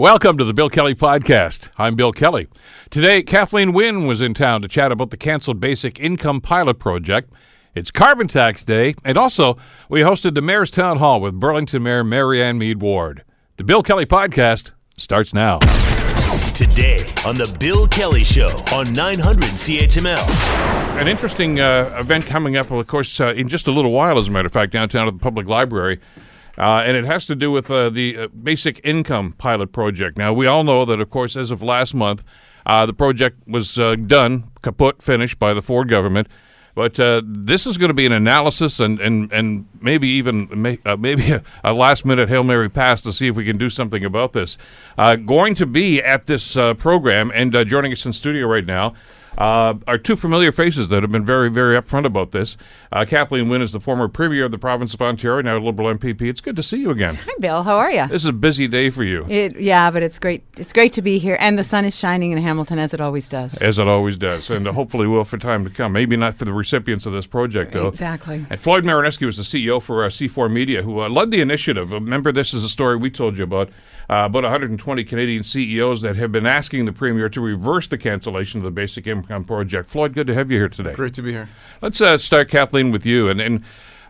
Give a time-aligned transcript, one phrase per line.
[0.00, 1.68] Welcome to the Bill Kelly Podcast.
[1.76, 2.48] I'm Bill Kelly.
[2.88, 7.30] Today, Kathleen Wynne was in town to chat about the canceled Basic Income Pilot Project.
[7.74, 9.58] It's Carbon Tax Day, and also
[9.90, 13.24] we hosted the Mayor's Town Hall with Burlington Mayor Marianne Meed Ward.
[13.58, 15.58] The Bill Kelly Podcast starts now.
[16.54, 20.98] Today on the Bill Kelly Show on 900 CHML.
[20.98, 24.28] An interesting uh, event coming up, of course, uh, in just a little while, as
[24.28, 26.00] a matter of fact, downtown at the Public Library.
[26.60, 30.18] Uh, and it has to do with uh, the uh, basic income pilot project.
[30.18, 32.22] Now, we all know that, of course, as of last month,
[32.66, 36.28] uh, the project was uh, done, kaput, finished by the Ford government.
[36.74, 36.94] But
[37.24, 41.42] this is going to be an analysis and, and, and maybe even may, maybe a,
[41.64, 44.56] a, last minute Hail Mary pass to see if we can do something about this.
[44.96, 48.94] going to be at this program and joining us in studio right now
[49.38, 52.56] uh, are two familiar faces that have been very, very upfront about this.
[52.92, 55.94] Uh, Kathleen Wynne is the former Premier of the province of Ontario, now a Liberal
[55.94, 56.22] MPP.
[56.22, 57.14] It's good to see you again.
[57.14, 57.62] Hi, Bill.
[57.62, 58.06] How are you?
[58.08, 59.26] This is a busy day for you.
[59.28, 60.42] It, yeah, but it's great.
[60.58, 63.28] It's great to be here, and the sun is shining in Hamilton as it always
[63.28, 63.56] does.
[63.58, 65.92] As it always does, and uh, hopefully will for time to come.
[65.92, 67.88] Maybe not for the recipients of this project, though.
[67.88, 68.44] Exactly.
[68.50, 71.92] And Floyd Marinescu is the CEO for uh, C4 Media, who uh, led the initiative.
[71.92, 73.70] Remember, this is a story we told you about
[74.10, 78.58] uh, about 120 Canadian CEOs that have been asking the Premier to reverse the cancellation
[78.58, 79.88] of the Basic Income Project.
[79.88, 80.94] Floyd, good to have you here today.
[80.94, 81.48] Great to be here.
[81.80, 83.28] Let's uh, start, Kathleen, with you.
[83.28, 83.60] And, and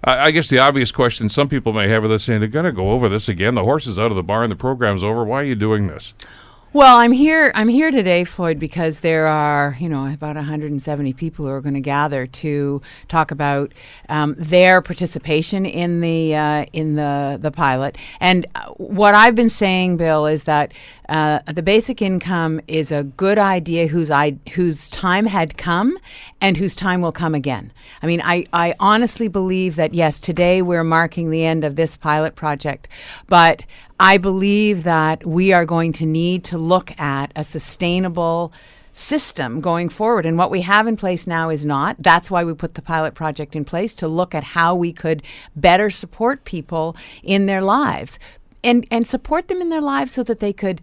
[0.02, 2.64] uh, I guess the obvious question some people may have with us saying, they're going
[2.64, 3.54] to go over this again.
[3.54, 4.48] The horse is out of the barn.
[4.48, 5.22] The program's over.
[5.22, 6.14] Why are you doing this?
[6.72, 7.50] Well, I'm here.
[7.56, 11.74] I'm here today, Floyd, because there are, you know, about 170 people who are going
[11.74, 13.72] to gather to talk about
[14.08, 17.98] um, their participation in the uh, in the the pilot.
[18.20, 20.72] And uh, what I've been saying, Bill, is that
[21.10, 25.98] uh, the basic income is a good idea whose I whose time had come
[26.40, 27.72] and whose time will come again.
[28.00, 31.96] I mean, I I honestly believe that yes, today we're marking the end of this
[31.96, 32.86] pilot project,
[33.26, 33.66] but
[33.98, 38.52] I believe that we are going to need to look at a sustainable
[38.92, 40.26] system going forward.
[40.26, 41.96] And what we have in place now is not.
[41.98, 45.22] That's why we put the pilot project in place to look at how we could
[45.56, 48.18] better support people in their lives
[48.62, 50.80] and, and support them in their lives so that they could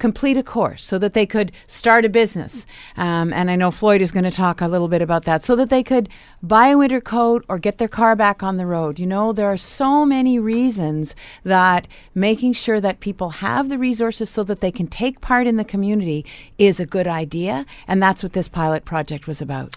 [0.00, 2.66] complete a course so that they could start a business.
[2.96, 5.54] Um, and I know Floyd is going to talk a little bit about that so
[5.56, 6.08] that they could
[6.42, 8.98] buy a winter coat or get their car back on the road.
[8.98, 14.28] You know, there are so many reasons that making sure that people have the resources
[14.28, 16.24] so that they can take part in the community
[16.58, 17.66] is a good idea.
[17.86, 19.76] And that's what this pilot project was about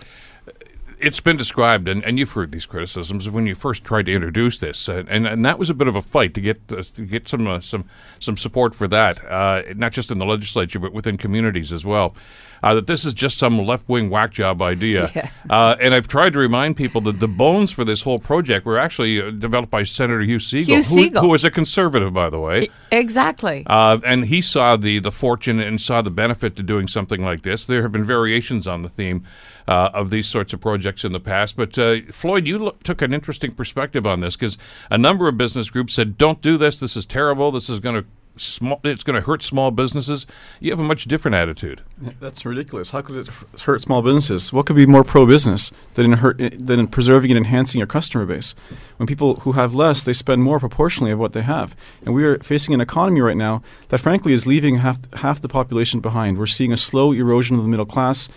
[1.04, 4.60] it's been described, and, and you've heard these criticisms when you first tried to introduce
[4.60, 7.06] this, uh, and and that was a bit of a fight to get uh, to
[7.06, 7.86] get some uh, some
[8.20, 12.16] some support for that, uh, not just in the legislature but within communities as well.
[12.64, 15.30] Uh, that this is just some left wing whack job idea, yeah.
[15.50, 18.80] Uh, and I've tried to remind people that the bones for this whole project were
[18.80, 21.10] actually developed by Senator Hugh Segal, Hugh.
[21.10, 22.70] Who, who was a conservative, by the way.
[22.92, 23.64] Exactly.
[23.68, 27.66] and he saw the the fortune and saw the benefit to doing something like this.
[27.66, 29.26] There have been variations on the theme
[29.68, 31.56] uh, of these sorts of projects in the past.
[31.56, 34.58] But uh, Floyd, you took an interesting perspective on this because
[34.90, 36.80] a number of business groups said, "Don't do this.
[36.80, 37.52] This is terrible.
[37.52, 40.26] This is going to." It's going to hurt small businesses.
[40.60, 41.84] You have a much different attitude.
[42.20, 42.90] That's ridiculous.
[42.90, 43.30] How could it
[43.62, 44.52] hurt small businesses?
[44.52, 48.26] What could be more pro-business than in, hurt, than in preserving and enhancing your customer
[48.26, 48.56] base?
[48.98, 51.76] When people who have less, they spend more proportionally of what they have.
[52.04, 55.48] And we are facing an economy right now that, frankly, is leaving half half the
[55.48, 56.40] population behind.
[56.40, 58.30] We're seeing a slow erosion of the middle class.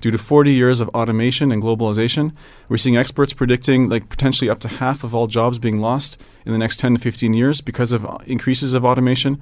[0.00, 2.32] Due to 40 years of automation and globalization,
[2.68, 6.52] we're seeing experts predicting like potentially up to half of all jobs being lost in
[6.52, 9.40] the next 10 to 15 years because of increases of automation.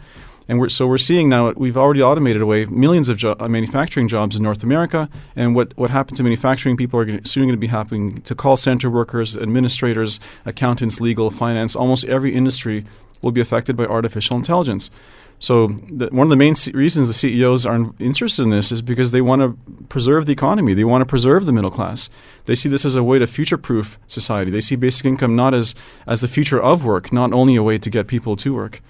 [0.48, 4.08] And we're, so we're seeing now we've already automated away millions of jo- uh, manufacturing
[4.08, 5.08] jobs in North America.
[5.36, 8.34] And what, what happened to manufacturing people are gonna, soon going to be happening to
[8.34, 11.76] call center workers, administrators, accountants, legal, finance.
[11.76, 12.86] Almost every industry
[13.20, 14.90] will be affected by artificial intelligence.
[15.38, 18.82] So the, one of the main c- reasons the CEOs are interested in this is
[18.82, 19.56] because they want to
[19.88, 20.74] preserve the economy.
[20.74, 22.10] They want to preserve the middle class.
[22.46, 24.50] They see this as a way to future-proof society.
[24.50, 25.74] They see basic income not as
[26.06, 28.82] as the future of work, not only a way to get people to work.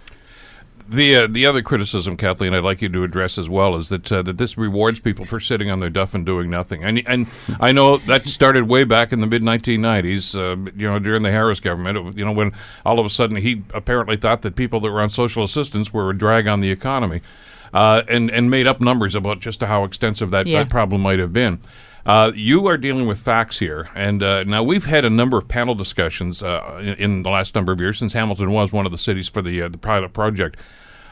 [0.91, 4.11] The uh, the other criticism, Kathleen, I'd like you to address as well is that
[4.11, 6.82] uh, that this rewards people for sitting on their duff and doing nothing.
[6.82, 7.26] And and
[7.61, 11.31] I know that started way back in the mid 1990s, uh, you know, during the
[11.31, 12.17] Harris government.
[12.17, 12.52] you know, when
[12.87, 16.08] all of a sudden he apparently thought that people that were on social assistance were
[16.08, 17.20] a drag on the economy,
[17.75, 20.61] uh, and and made up numbers about just how extensive that, yeah.
[20.61, 21.61] that problem might have been.
[22.06, 25.46] Uh, you are dealing with facts here, and uh, now we've had a number of
[25.46, 28.93] panel discussions uh, in, in, the last number of years since Hamilton was one of
[28.93, 30.56] the cities for the uh, the pilot project.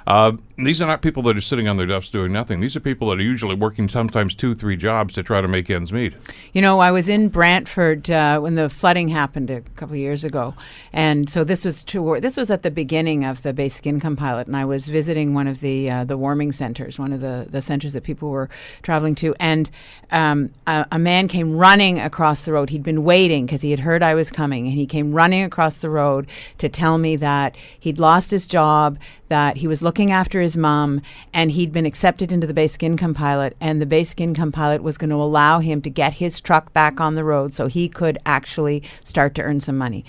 [0.07, 2.61] Uh, these are not people that are sitting on their duffs doing nothing.
[2.61, 5.69] These are people that are usually working sometimes two, three jobs to try to make
[5.69, 6.15] ends meet.
[6.53, 10.25] You know, I was in Brantford uh, when the flooding happened a couple of years
[10.25, 10.55] ago,
[10.93, 14.47] and so this was to, this was at the beginning of the basic income pilot,
[14.47, 17.61] and I was visiting one of the uh, the warming centers, one of the the
[17.61, 18.49] centers that people were
[18.83, 19.69] traveling to, and
[20.11, 22.71] um, a, a man came running across the road.
[22.71, 25.79] He'd been waiting because he had heard I was coming, and he came running across
[25.79, 30.41] the road to tell me that he'd lost his job, that he was looking after
[30.41, 31.03] his mom,
[31.33, 34.99] and he'd been accepted into the basic income pilot, and the basic income pilot was
[34.99, 38.19] going to allow him to get his truck back on the road so he could
[38.27, 40.05] actually start to earn some money.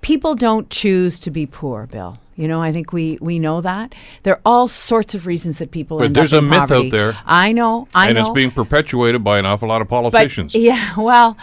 [0.00, 2.18] People don't choose to be poor, Bill.
[2.36, 5.70] You know, I think we we know that there are all sorts of reasons that
[5.70, 5.98] people.
[5.98, 6.86] But there's a myth poverty.
[6.86, 7.18] out there.
[7.26, 8.22] I know, I and know.
[8.22, 10.54] it's being perpetuated by an awful lot of politicians.
[10.54, 11.36] But, yeah, well,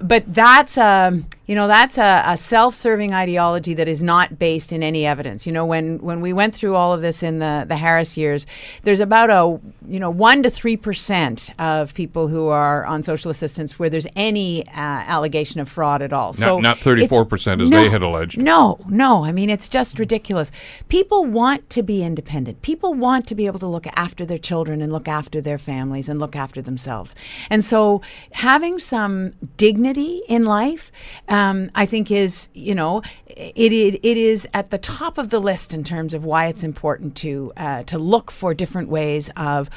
[0.00, 4.82] but that's um, you know that's a, a self-serving ideology that is not based in
[4.82, 5.46] any evidence.
[5.46, 8.46] You know, when when we went through all of this in the the Harris years,
[8.82, 13.30] there's about a you know one to three percent of people who are on social
[13.30, 16.32] assistance where there's any uh, allegation of fraud at all.
[16.32, 18.38] so not 34% as no, they had alleged.
[18.38, 19.24] No, no.
[19.24, 20.50] I mean, it's just ridiculous.
[20.88, 22.62] People want to be independent.
[22.62, 26.08] People want to be able to look after their children and look after their families
[26.08, 27.14] and look after themselves.
[27.50, 28.00] And so,
[28.32, 30.90] having some dignity in life,
[31.34, 35.40] um, I think, is you know, it, it it is at the top of the
[35.40, 39.68] list in terms of why it's important to uh, to look for different ways of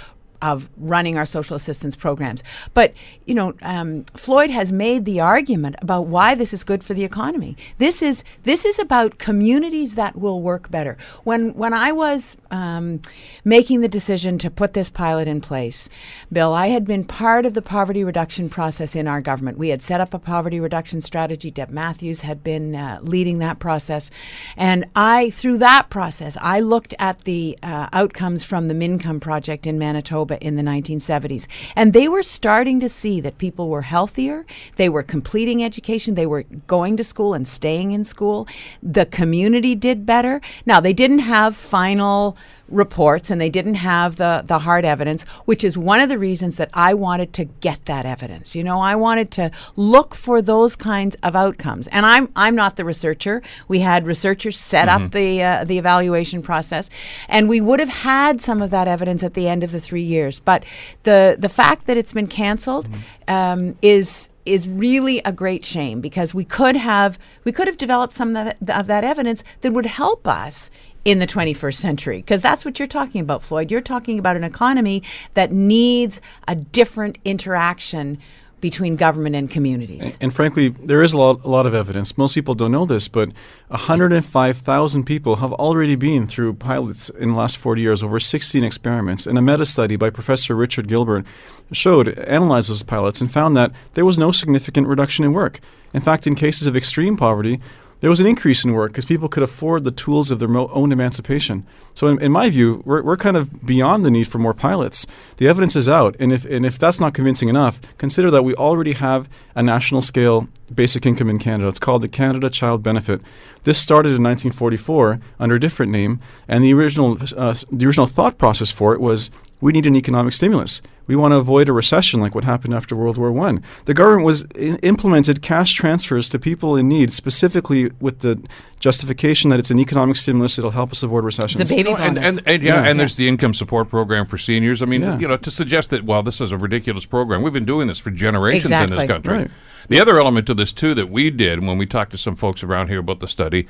[0.41, 2.43] of running our social assistance programs.
[2.73, 2.93] But
[3.25, 7.03] you know, um, Floyd has made the argument about why this is good for the
[7.03, 7.55] economy.
[7.77, 10.97] This is this is about communities that will work better.
[11.23, 13.01] When when I was um,
[13.43, 15.89] making the decision to put this pilot in place,
[16.31, 19.57] Bill, I had been part of the poverty reduction process in our government.
[19.57, 21.51] We had set up a poverty reduction strategy.
[21.51, 24.11] Deb Matthews had been uh, leading that process,
[24.55, 29.65] and I through that process I looked at the uh, outcomes from the Mincome project
[29.65, 31.47] in Manitoba in the 1970s.
[31.75, 34.45] And they were starting to see that people were healthier,
[34.75, 38.47] they were completing education, they were going to school and staying in school.
[38.81, 40.41] The community did better.
[40.65, 42.37] Now, they didn't have final
[42.69, 46.57] reports and they didn't have the, the hard evidence, which is one of the reasons
[46.57, 48.55] that I wanted to get that evidence.
[48.55, 51.87] You know, I wanted to look for those kinds of outcomes.
[51.87, 53.41] And I'm I'm not the researcher.
[53.67, 56.89] We had researchers set up the uh, the evaluation process,
[57.27, 60.03] and we would have had some of that evidence at the end of the three
[60.03, 60.39] years.
[60.39, 60.63] But
[61.03, 62.87] the the fact that it's been canceled
[63.27, 68.13] um, is is really a great shame because we could have we could have developed
[68.13, 70.71] some of that, of that evidence that would help us
[71.07, 74.43] in the 21st century because that's what you're talking about Floyd you're talking about an
[74.43, 75.01] economy
[75.35, 76.19] that needs
[76.49, 78.17] a different interaction
[78.59, 82.17] between government and communities And frankly, there is a lot, a lot of evidence.
[82.17, 83.29] Most people don't know this, but
[83.67, 89.27] 105,000 people have already been through pilots in the last 40 years, over 16 experiments.
[89.27, 91.25] And a meta study by Professor Richard Gilbert
[91.71, 95.59] showed, analyzed those pilots, and found that there was no significant reduction in work.
[95.93, 97.59] In fact, in cases of extreme poverty,
[97.99, 100.69] there was an increase in work because people could afford the tools of their mo-
[100.73, 101.65] own emancipation.
[101.93, 105.07] So, in, in my view, we're, we're kind of beyond the need for more pilots.
[105.37, 108.53] The evidence is out, and if and if that's not convincing enough, consider that we
[108.55, 111.69] already have a national scale basic income in Canada.
[111.69, 113.21] It's called the Canada Child Benefit.
[113.63, 118.37] This started in 1944 under a different name, and the original uh, the original thought
[118.37, 120.81] process for it was we need an economic stimulus.
[121.07, 123.63] We want to avoid a recession like what happened after World War One.
[123.85, 128.39] The government was I- implemented cash transfers to people in need, specifically with the
[128.79, 130.59] justification that it's an economic stimulus.
[130.59, 131.69] It'll help us avoid recessions.
[131.69, 132.89] the baby Oh, and, and, and yeah, Yeah.
[132.89, 134.81] and there's the income support program for seniors.
[134.81, 135.17] I mean, Yeah.
[135.17, 137.41] you know, to suggest that well, this is a ridiculous program.
[137.41, 139.33] We've been doing this for generations in this country.
[139.37, 139.51] Right.
[139.89, 142.61] The other element to this too that we did when we talked to some folks
[142.61, 143.65] around here about the study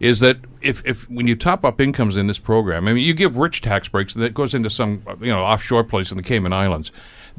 [0.00, 3.14] is that if, if when you top up incomes in this program, I mean, you
[3.14, 6.52] give rich tax breaks that goes into some you know offshore place in the Cayman
[6.52, 6.90] Islands.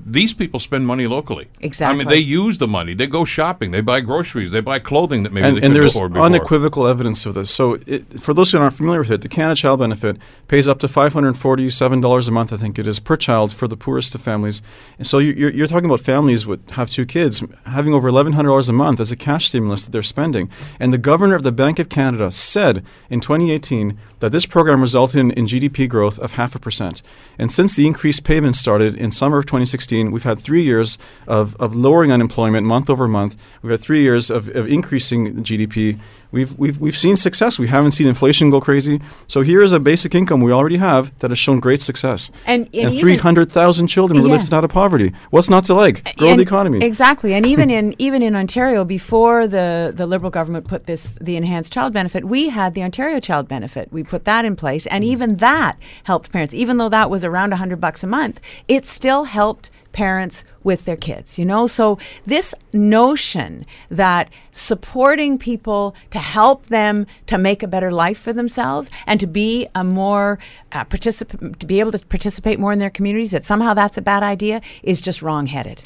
[0.06, 1.48] These people spend money locally.
[1.60, 1.94] Exactly.
[1.94, 2.94] I mean, they use the money.
[2.94, 3.72] They go shopping.
[3.72, 4.52] They buy groceries.
[4.52, 6.26] They buy clothing that maybe and, they and couldn't there's afford before.
[6.26, 7.50] unequivocal evidence of this.
[7.52, 10.80] So, it, for those who aren't familiar with it, the Canada Child Benefit pays up
[10.80, 13.76] to five hundred forty-seven dollars a month, I think it is, per child for the
[13.76, 14.62] poorest of families.
[14.98, 18.34] And so, you, you're, you're talking about families with have two kids having over eleven
[18.34, 20.50] hundred dollars a month as a cash stimulus that they're spending.
[20.80, 25.20] And the governor of the Bank of Canada said in 2018 that this program resulted
[25.20, 27.02] in, in GDP growth of half a percent.
[27.38, 31.56] And since the increased payments started in summer of 2016, we've had three years of,
[31.58, 33.36] of lowering unemployment month over month.
[33.62, 36.00] We've had three years of, of increasing GDP
[36.32, 37.58] We've, we've, we've seen success.
[37.58, 39.02] We haven't seen inflation go crazy.
[39.28, 42.32] So here is a basic income we already have that has shown great success.
[42.46, 44.36] And- and even- 300,000 children were Yeah.
[44.36, 45.14] lifted out of poverty.
[45.30, 46.16] What's not to like?
[46.18, 46.84] Grow And- the economy.
[46.84, 47.34] Exactly.
[47.34, 51.72] And even in even in Ontario, before the, the Liberal government put this the enhanced
[51.74, 53.92] child benefit, we had the Ontario child benefit.
[53.92, 55.08] We put that in place, and mm.
[55.08, 56.54] even that helped parents.
[56.54, 60.96] Even though that was around hundred bucks a month, it still helped parents with their
[60.96, 61.40] kids.
[61.40, 67.92] You know, so this notion that supporting people to help them to make a better
[67.92, 70.38] life for themselves and to be a more
[70.72, 74.02] uh, participant, to be able to participate more in their communities, that somehow that's a
[74.02, 75.82] bad idea, is just wrong-headed.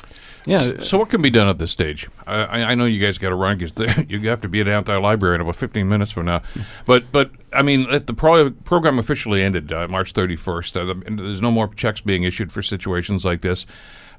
[0.45, 0.81] yeah.
[0.81, 2.09] So what can be done at this stage?
[2.27, 4.97] I, I know you guys got to run because you have to be at Anti
[4.97, 6.41] Library in about 15 minutes from now.
[6.85, 10.81] But but I mean, the pro- program officially ended uh, March 31st.
[10.81, 13.65] Uh, the, there's no more checks being issued for situations like this.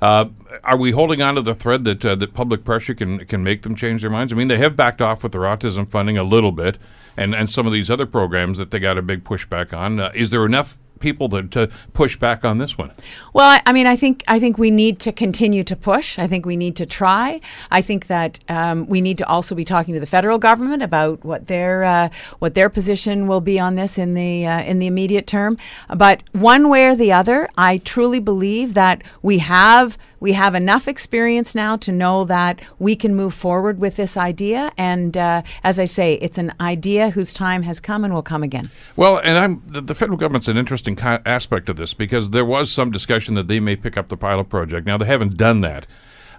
[0.03, 0.29] Uh,
[0.65, 3.63] are we holding on to the thread that uh, that public pressure can can make
[3.63, 4.33] them change their minds?
[4.33, 6.77] I mean, they have backed off with their autism funding a little bit,
[7.17, 10.01] and and some of these other programs that they got a big pushback on.
[10.01, 12.93] Uh, is there enough people that, to push back on this one?
[13.35, 16.19] Well, I, I mean, I think I think we need to continue to push.
[16.19, 17.41] I think we need to try.
[17.71, 21.25] I think that um, we need to also be talking to the federal government about
[21.25, 24.87] what their uh, what their position will be on this in the uh, in the
[24.87, 25.59] immediate term.
[25.95, 30.87] But one way or the other, I truly believe that we have we have enough
[30.87, 34.71] experience now to know that we can move forward with this idea.
[34.79, 38.45] And uh, as I say, it's an idea whose time has come and will come
[38.45, 38.71] again.
[38.95, 42.45] Well, and I'm the, the federal government's an interesting ki- aspect of this because there
[42.45, 44.87] was some discussion that they may pick up the pilot project.
[44.87, 45.87] Now they haven't done that,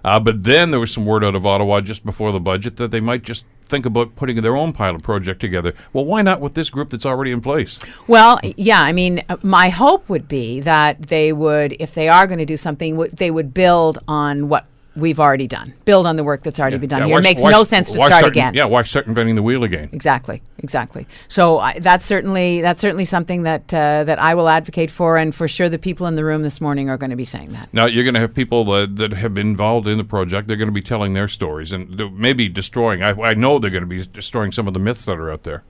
[0.02, 2.90] uh, but then there was some word out of Ottawa just before the budget that
[2.90, 5.74] they might just think about putting their own pilot project together.
[5.92, 7.78] Well, why not with this group that's already in place?
[8.06, 12.38] Well, yeah, I mean, my hope would be that they would, if they are going
[12.38, 14.66] to do something, w- they would build on what
[14.96, 17.14] we've already done, build on the work that's already been done Yeah, here.
[17.14, 18.54] why It makes why no sense to start again.
[18.54, 19.88] Yeah, why start inventing the wheel again?
[19.92, 21.06] Exactly, exactly.
[21.28, 25.34] So I, that's certainly that's certainly something that uh, that I will advocate for, and
[25.34, 27.68] for sure the people in the room this morning are going to be saying that.
[27.72, 30.48] Now you're going to have people uh, that have been involved in the project.
[30.48, 33.02] They're going to be telling their stories and maybe destroying.
[33.02, 35.42] I, I know they're going to be destroying some of the myths that are out
[35.44, 35.64] there.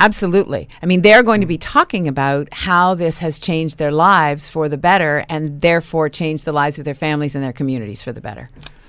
[0.00, 0.66] Absolutely.
[0.82, 4.66] I mean, they're going to be talking about how this has changed their lives for
[4.66, 8.20] the better, and therefore changed the lives of their families and their communities for the
[8.22, 8.48] better.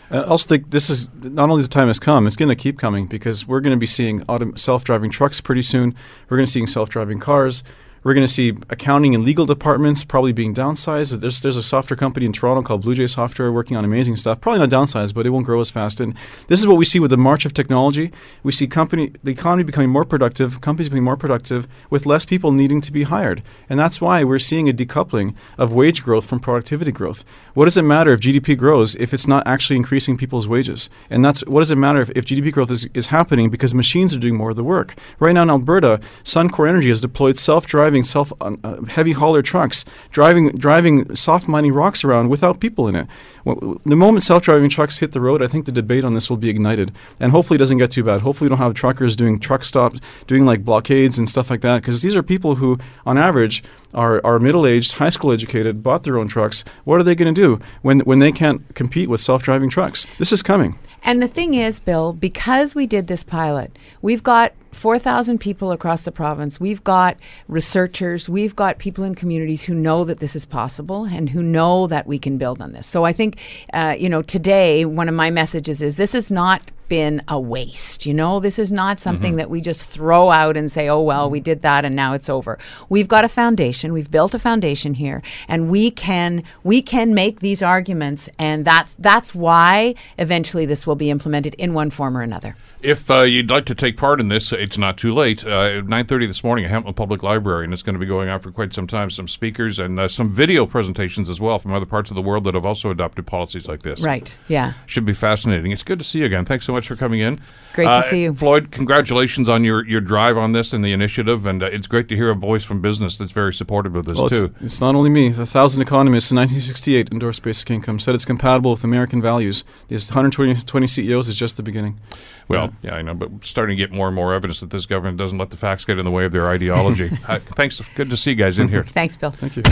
[0.09, 2.55] Uh, I also think this is not only the time has come; it's going to
[2.55, 5.95] keep coming because we're going to be seeing autom- self-driving trucks pretty soon.
[6.29, 7.63] We're going to be seeing self-driving cars.
[8.03, 11.19] We're going to see accounting and legal departments probably being downsized.
[11.19, 14.41] There's there's a software company in Toronto called Blue J Software working on amazing stuff.
[14.41, 15.99] Probably not downsized, but it won't grow as fast.
[15.99, 16.15] And
[16.47, 18.11] this is what we see with the march of technology.
[18.41, 22.51] We see company the economy becoming more productive, companies becoming more productive with less people
[22.51, 23.43] needing to be hired.
[23.69, 27.23] And that's why we're seeing a decoupling of wage growth from productivity growth.
[27.53, 30.89] What does it matter if GDP grows if it's not actually increasing people's wages?
[31.11, 34.15] And that's what does it matter if, if GDP growth is, is happening because machines
[34.15, 34.95] are doing more of the work?
[35.19, 39.85] Right now in Alberta, Suncor Energy has deployed self-driving, self uh, uh, heavy hauler trucks
[40.11, 43.07] driving driving soft mining rocks around without people in it.
[43.45, 46.37] W- the moment self-driving trucks hit the road, I think the debate on this will
[46.37, 48.21] be ignited, and hopefully it doesn't get too bad.
[48.21, 51.81] Hopefully we don't have truckers doing truck stops, doing like blockades and stuff like that,
[51.81, 56.19] because these are people who, on average, are, are middle-aged, high school educated, bought their
[56.19, 56.63] own trucks.
[56.83, 60.05] What are they going to do when when they can't compete with self-driving trucks?
[60.19, 60.77] This is coming.
[61.03, 66.03] And the thing is, Bill, because we did this pilot, we've got 4,000 people across
[66.03, 66.59] the province.
[66.59, 67.17] We've got
[67.47, 68.29] researchers.
[68.29, 72.07] We've got people in communities who know that this is possible and who know that
[72.07, 72.87] we can build on this.
[72.87, 73.39] So I think,
[73.73, 78.05] uh, you know, today, one of my messages is this is not been a waste.
[78.05, 81.29] You know, this is not something that we just throw out and say, oh, well,
[81.29, 82.59] we did that and now it's over.
[82.89, 83.93] We've got a foundation.
[83.93, 88.27] We've built a foundation here and we can, we can make these arguments.
[88.37, 92.57] And that's, that's why eventually this will be implemented in one form or another.
[92.81, 95.45] If uh, you'd like to take part in this, it's not too late.
[95.45, 98.39] Uh, 9.30 this morning at Hamilton Public Library, and it's going to be going on
[98.39, 101.85] for quite some time, some speakers and uh, some video presentations as well from other
[101.85, 104.01] parts of the world that have also adopted policies like this.
[104.01, 104.35] Right.
[104.47, 104.73] Yeah.
[104.87, 105.71] Should be fascinating.
[105.71, 106.43] It's good to see you again.
[106.43, 107.39] Thanks so much for coming in.
[107.73, 108.33] Great to Uh, see you.
[108.33, 112.09] Floyd, congratulations on your, your drive on this and the initiative, and uh, it's great
[112.09, 114.45] to hear a voice from business that's very supportive of this, Well, too.
[114.55, 115.29] it's, it's not only me.
[115.29, 119.63] The thousand economists in 1968 endorsed basic income, said it's compatible with American values.
[119.87, 121.99] These 120 20 CEOs is just the beginning.
[122.47, 125.17] Well, yeah, I know, but starting to get more and more evidence that this government
[125.17, 127.11] doesn't let the facts get in the way of their ideology.
[127.27, 127.81] uh, thanks.
[127.95, 128.83] Good to see you guys in here.
[128.91, 129.31] Thanks, Bill.
[129.31, 129.63] Thank you.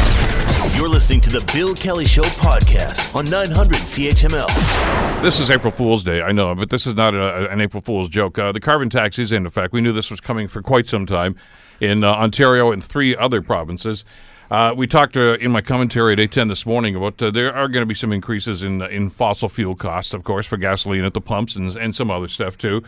[0.78, 5.22] You're listening to the Bill Kelly Show podcast on 900 CHML.
[5.22, 8.10] This is April Fool's Day, I know, but this is not a, an April Fool's
[8.10, 8.38] joke.
[8.38, 9.74] Uh, the carbon tax is in effect.
[9.74, 11.36] We knew this was coming for quite some time
[11.82, 14.06] in uh, Ontario and three other provinces.
[14.50, 17.68] Uh, we talked uh, in my commentary at 810 this morning about uh, there are
[17.68, 21.13] going to be some increases in in fossil fuel costs, of course, for gasoline at
[21.13, 22.82] the pumps and, and some other stuff too.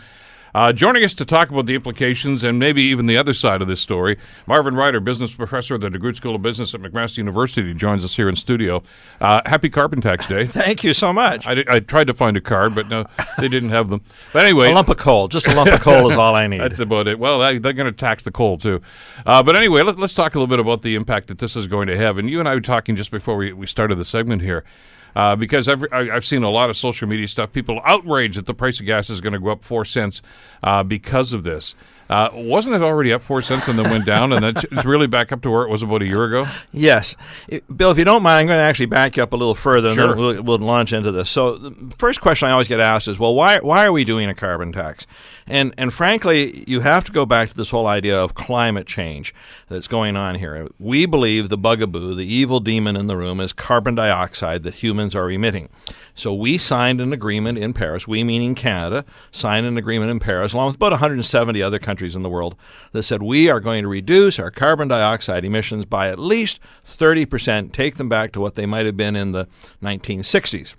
[0.53, 3.67] Uh, joining us to talk about the implications and maybe even the other side of
[3.67, 4.17] this story,
[4.48, 8.15] Marvin Ryder, business professor at the DeGroote School of Business at McMaster University, joins us
[8.15, 8.84] here in studio.
[9.22, 10.46] Uh, happy Carbon Tax Day.
[10.48, 11.48] Thank you so much.
[11.48, 13.05] I, I tried to find a card, but no,
[13.38, 14.01] they didn't have them.
[14.34, 16.60] But anyway, a lump of coal, just a lump of coal is all I need.
[16.60, 17.17] That's about it.
[17.17, 18.81] Well, I, they're going to tax the coal too.
[19.25, 21.67] Uh, but anyway, let, us talk a little bit about the impact that this is
[21.67, 22.17] going to have.
[22.17, 24.65] And you and I were talking just before we, we started the segment here.
[25.15, 28.53] Uh, because I've, I've seen a lot of social media stuff, people outraged that the
[28.53, 30.22] price of gas is going to go up four cents
[30.63, 31.75] uh, because of this.
[32.12, 35.08] Uh, wasn't it already up four cents and then went down, and then it's really
[35.08, 36.46] back up to where it was about a year ago?
[36.74, 37.15] Yes,
[37.48, 37.89] it, Bill.
[37.89, 40.03] If you don't mind, I'm going to actually back you up a little further, sure.
[40.03, 41.30] and then we'll, we'll, launch into this.
[41.30, 44.27] So, the first question I always get asked is, "Well, why why are we doing
[44.27, 45.08] a carbon tax?"
[45.48, 49.34] And and frankly, you have to go back to this whole idea of climate change
[49.70, 50.68] that's going on here.
[50.80, 55.15] We believe the bugaboo, the evil demon in the room, is carbon dioxide that humans
[55.15, 55.70] are emitting.
[56.22, 60.54] So we signed an agreement in Paris, we meaning Canada, signed an agreement in Paris,
[60.54, 62.56] along with about 170 other countries in the world,
[62.92, 67.72] that said we are going to reduce our carbon dioxide emissions by at least 30%,
[67.72, 69.48] take them back to what they might have been in the
[69.82, 70.75] 1960s.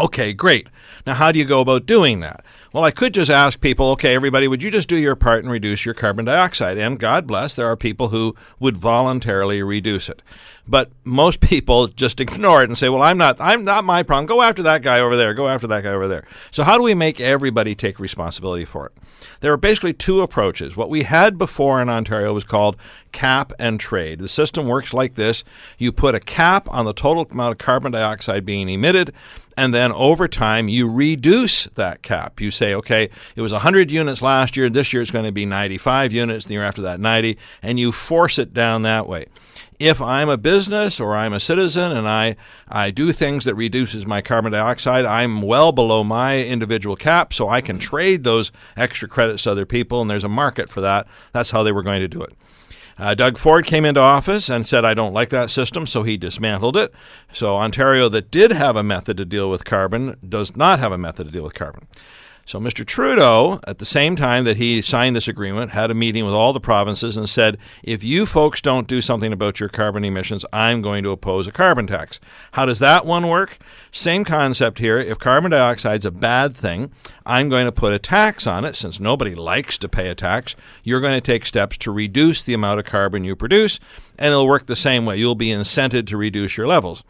[0.00, 0.66] Okay, great.
[1.06, 2.42] Now, how do you go about doing that?
[2.72, 5.52] Well, I could just ask people, okay, everybody, would you just do your part and
[5.52, 6.78] reduce your carbon dioxide?
[6.78, 10.22] And God bless, there are people who would voluntarily reduce it.
[10.66, 14.24] But most people just ignore it and say, well, I'm not, I'm not my problem.
[14.24, 15.34] Go after that guy over there.
[15.34, 16.24] Go after that guy over there.
[16.50, 18.92] So how do we make everybody take responsibility for it?
[19.40, 20.74] There are basically two approaches.
[20.74, 22.76] What we had before in Ontario was called
[23.12, 24.18] cap and trade.
[24.18, 25.44] The system works like this.
[25.78, 29.12] You put a cap on the total amount of carbon dioxide being emitted,
[29.56, 32.40] and then over time you reduce that cap.
[32.40, 35.44] You say, okay, it was 100 units last year, this year it's going to be
[35.44, 39.26] 95 units, the year after that 90, and you force it down that way.
[39.80, 42.36] If I'm a business or I'm a citizen and I,
[42.68, 47.48] I do things that reduces my carbon dioxide, I'm well below my individual cap, so
[47.48, 51.08] I can trade those extra credits to other people, and there's a market for that.
[51.32, 52.32] That's how they were going to do it.
[52.96, 56.16] Uh, Doug Ford came into office and said, I don't like that system, so he
[56.16, 56.92] dismantled it.
[57.32, 60.98] So Ontario, that did have a method to deal with carbon, does not have a
[60.98, 61.88] method to deal with carbon.
[62.44, 62.84] So Mr.
[62.84, 66.52] Trudeau, at the same time that he signed this agreement, had a meeting with all
[66.52, 70.82] the provinces and said, if you folks don't do something about your carbon emissions, I'm
[70.82, 72.18] going to oppose a carbon tax.
[72.52, 73.58] How does that one work?
[73.92, 74.98] Same concept here.
[74.98, 76.90] If carbon dioxide is a bad thing,
[77.24, 78.74] I'm going to put a tax on it.
[78.74, 82.54] Since nobody likes to pay a tax, you're going to take steps to reduce the
[82.54, 83.78] amount of carbon you produce,
[84.22, 85.16] and it'll work the same way.
[85.16, 87.02] You'll be incented to reduce your levels.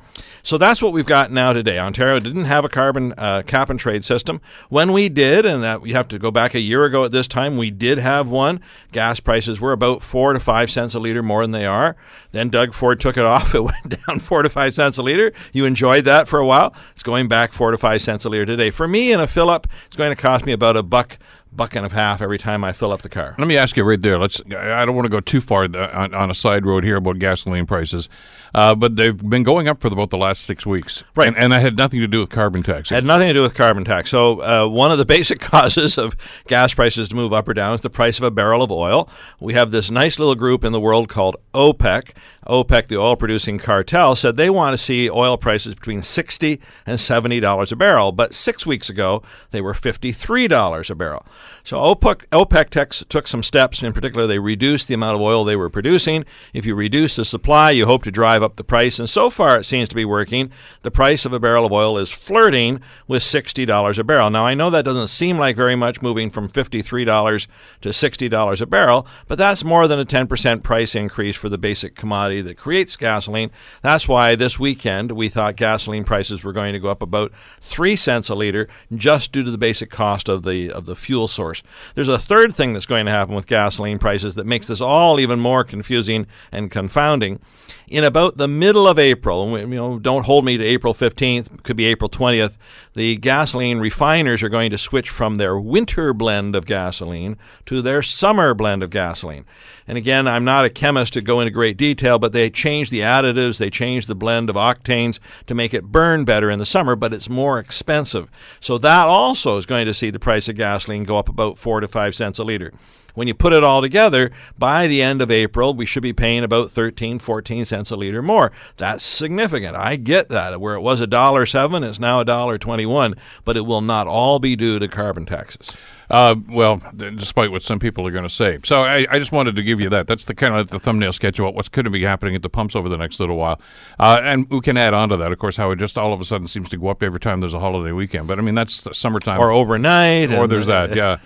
[0.43, 1.79] So that's what we've got now today.
[1.79, 4.41] Ontario didn't have a carbon uh, cap and trade system.
[4.71, 7.29] When we did, and that we have to go back a year ago at this
[7.29, 8.63] time, we did have one.
[8.93, 11.97] Gas prices were about four to five cents a liter more than they are.
[12.31, 13.55] Then Doug Ford took it off.
[13.55, 15.35] It went down four to five cents a liter.
[15.53, 16.75] You enjoyed that for a while.
[16.93, 18.71] It's going back four to five cents a liter today.
[18.71, 21.19] For me, in a fill up, it's going to cost me about a buck
[21.55, 23.35] buck and a half every time I fill up the car.
[23.39, 24.19] Let me ask you right there.
[24.19, 24.41] Let's.
[24.51, 27.67] I don't want to go too far on, on a side road here about gasoline
[27.67, 28.09] prices,
[28.55, 31.29] uh, but they've been going up for about the last six weeks, right?
[31.29, 32.89] And, and that had nothing to do with carbon tax.
[32.89, 34.11] Had nothing to do with carbon tax.
[34.11, 37.75] So uh, one of the basic causes of gas prices to move up or down
[37.75, 39.09] is the price of a barrel of oil.
[39.41, 42.13] We have this nice little group in the world called OPEC.
[42.47, 46.99] OPEC, the oil producing cartel, said they want to see oil prices between 60 and
[46.99, 48.11] $70 a barrel.
[48.11, 51.25] But six weeks ago, they were $53 a barrel.
[51.65, 53.83] So OPEC, OPEC took some steps.
[53.83, 56.25] In particular, they reduced the amount of oil they were producing.
[56.53, 58.99] If you reduce the supply, you hope to drive up the price.
[58.99, 60.51] And so far, it seems to be working.
[60.83, 64.31] The price of a barrel of oil is flirting with $60 a barrel.
[64.31, 67.47] Now, I know that doesn't seem like very much moving from $53
[67.83, 71.95] to $60 a barrel, but that's more than a 10% price increase for the basic
[71.95, 73.51] commodity that creates gasoline.
[73.83, 77.97] That's why this weekend we thought gasoline prices were going to go up about 3
[77.97, 81.63] cents a liter just due to the basic cost of the of the fuel source.
[81.95, 85.19] There's a third thing that's going to happen with gasoline prices that makes this all
[85.19, 87.41] even more confusing and confounding.
[87.89, 91.77] In about the middle of April, you know, don't hold me to April 15th, could
[91.77, 92.57] be April 20th,
[92.95, 98.03] the gasoline refiners are going to switch from their winter blend of gasoline to their
[98.03, 99.45] summer blend of gasoline.
[99.87, 103.01] And again, I'm not a chemist to go into great detail, but they change the
[103.01, 106.95] additives, they change the blend of octanes to make it burn better in the summer,
[106.95, 108.31] but it's more expensive.
[108.61, 111.81] So that also is going to see the price of gasoline go up about 4
[111.81, 112.73] to 5 cents a liter.
[113.15, 116.45] When you put it all together, by the end of April, we should be paying
[116.45, 118.53] about 13, 14 cents a liter more.
[118.77, 119.77] That's significant.
[119.77, 120.61] I get that.
[120.61, 124.07] Where it was a dollar seven, it's now a dollar twenty-one, but it will not
[124.07, 125.77] all be due to carbon taxes.
[126.13, 128.59] Uh, well, despite what some people are going to say.
[128.65, 130.07] So I, I, just wanted to give you that.
[130.07, 132.51] That's the kind of the thumbnail sketch about what's going to be happening at the
[132.51, 133.59] pumps over the next little while.
[133.99, 136.21] Uh, and we can add on to that, of course, how it just all of
[136.21, 138.29] a sudden seems to go up every time there's a holiday weekend.
[138.29, 139.41] But I mean, that's summertime.
[139.41, 140.33] Or overnight.
[140.33, 141.17] Or there's that, yeah.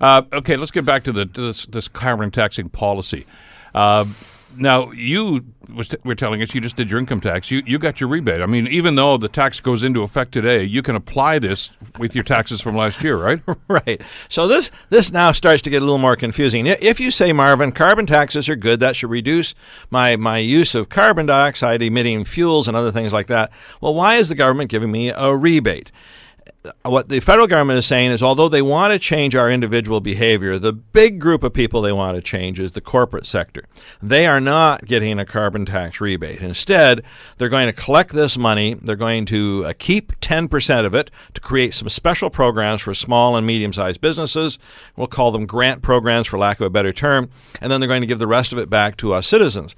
[0.00, 3.26] Uh, okay, let's get back to the to this, this carbon taxing policy.
[3.74, 4.06] Uh,
[4.56, 7.50] now, you was t- were telling us you just did your income tax.
[7.50, 8.42] You you got your rebate.
[8.42, 12.14] I mean, even though the tax goes into effect today, you can apply this with
[12.14, 13.40] your taxes from last year, right?
[13.68, 14.00] right.
[14.28, 16.66] So this this now starts to get a little more confusing.
[16.66, 19.54] If you say, Marvin, carbon taxes are good, that should reduce
[19.90, 23.50] my my use of carbon dioxide emitting fuels and other things like that.
[23.80, 25.90] Well, why is the government giving me a rebate?
[26.84, 30.58] What the federal government is saying is although they want to change our individual behavior,
[30.58, 33.64] the big group of people they want to change is the corporate sector.
[34.00, 36.40] They are not getting a carbon tax rebate.
[36.40, 37.02] Instead,
[37.38, 41.40] they're going to collect this money, they're going to uh, keep 10% of it to
[41.40, 44.58] create some special programs for small and medium sized businesses.
[44.96, 48.02] We'll call them grant programs for lack of a better term, and then they're going
[48.02, 49.74] to give the rest of it back to us citizens.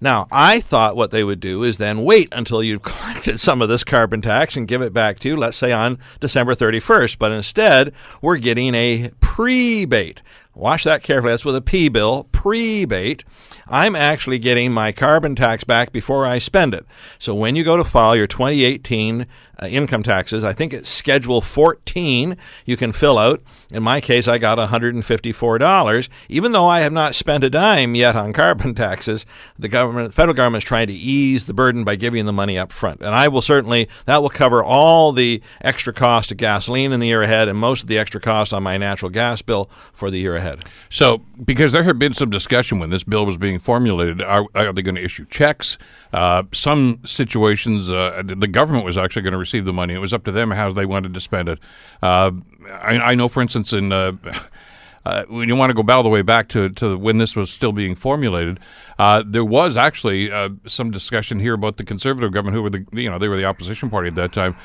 [0.00, 3.68] Now, I thought what they would do is then wait until you've collected some of
[3.68, 7.18] this carbon tax and give it back to you, let's say on December 31st.
[7.18, 10.22] But instead, we're getting a prebate.
[10.54, 11.32] Watch that carefully.
[11.34, 13.24] That's with a P bill, prebate.
[13.68, 16.86] I'm actually getting my carbon tax back before I spend it.
[17.18, 19.26] So when you go to file your 2018
[19.62, 23.42] uh, income taxes, I think it's Schedule 14 you can fill out.
[23.70, 26.08] In my case, I got $154.
[26.28, 29.24] Even though I have not spent a dime yet on carbon taxes,
[29.58, 32.72] the government, federal government is trying to ease the burden by giving the money up
[32.72, 33.00] front.
[33.00, 37.06] And I will certainly, that will cover all the extra cost of gasoline in the
[37.06, 40.18] year ahead and most of the extra cost on my natural gas bill for the
[40.18, 40.64] year ahead.
[40.90, 44.72] So, because there had been some discussion when this bill was being formulated, are, are
[44.72, 45.78] they going to issue checks?
[46.12, 49.94] Uh, some situations, uh, the government was actually going to receive the money.
[49.94, 51.60] It was up to them how they wanted to spend it.
[52.02, 52.32] Uh,
[52.70, 54.12] I, I, know, for instance, in uh,
[55.04, 57.50] uh, when you want to go all the way back to, to when this was
[57.50, 58.58] still being formulated,
[58.98, 60.30] uh, there was actually
[60.66, 63.44] some discussion here about the conservative government, who were the you know they were the
[63.44, 64.56] opposition party at that time.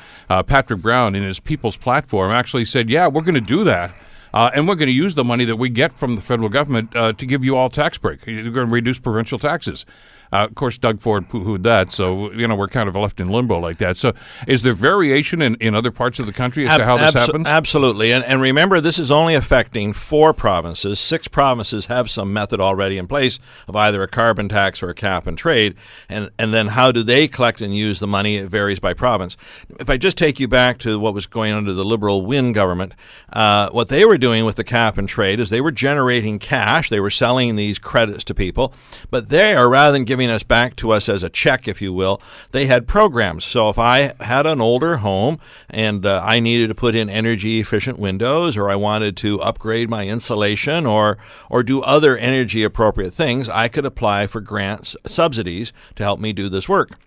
[0.46, 3.94] Patrick Brown, in his People's Platform, actually said, "Yeah, we're going to do that."
[4.34, 6.94] Uh, and we're going to use the money that we get from the federal government
[6.96, 8.26] uh, to give you all tax break.
[8.26, 9.84] You're going to reduce provincial taxes.
[10.32, 13.28] Uh, of course, Doug Ford poo-hooed that, so you know we're kind of left in
[13.28, 13.98] limbo like that.
[13.98, 14.14] So,
[14.46, 17.12] is there variation in, in other parts of the country as Ab- to how this
[17.12, 17.46] abso- happens?
[17.46, 20.98] Absolutely, and, and remember, this is only affecting four provinces.
[20.98, 24.94] Six provinces have some method already in place of either a carbon tax or a
[24.94, 25.74] cap and trade,
[26.08, 28.36] and and then how do they collect and use the money?
[28.36, 29.36] It varies by province.
[29.80, 32.94] If I just take you back to what was going under the Liberal Wynne government,
[33.34, 36.88] uh, what they were doing with the cap and trade is they were generating cash.
[36.88, 38.72] They were selling these credits to people,
[39.10, 42.20] but there, rather than giving us back to us as a check, if you will,
[42.50, 43.44] they had programs.
[43.44, 47.60] So if I had an older home and uh, I needed to put in energy
[47.60, 51.18] efficient windows, or I wanted to upgrade my insulation, or
[51.50, 56.32] or do other energy appropriate things, I could apply for grants, subsidies to help me
[56.32, 56.98] do this work.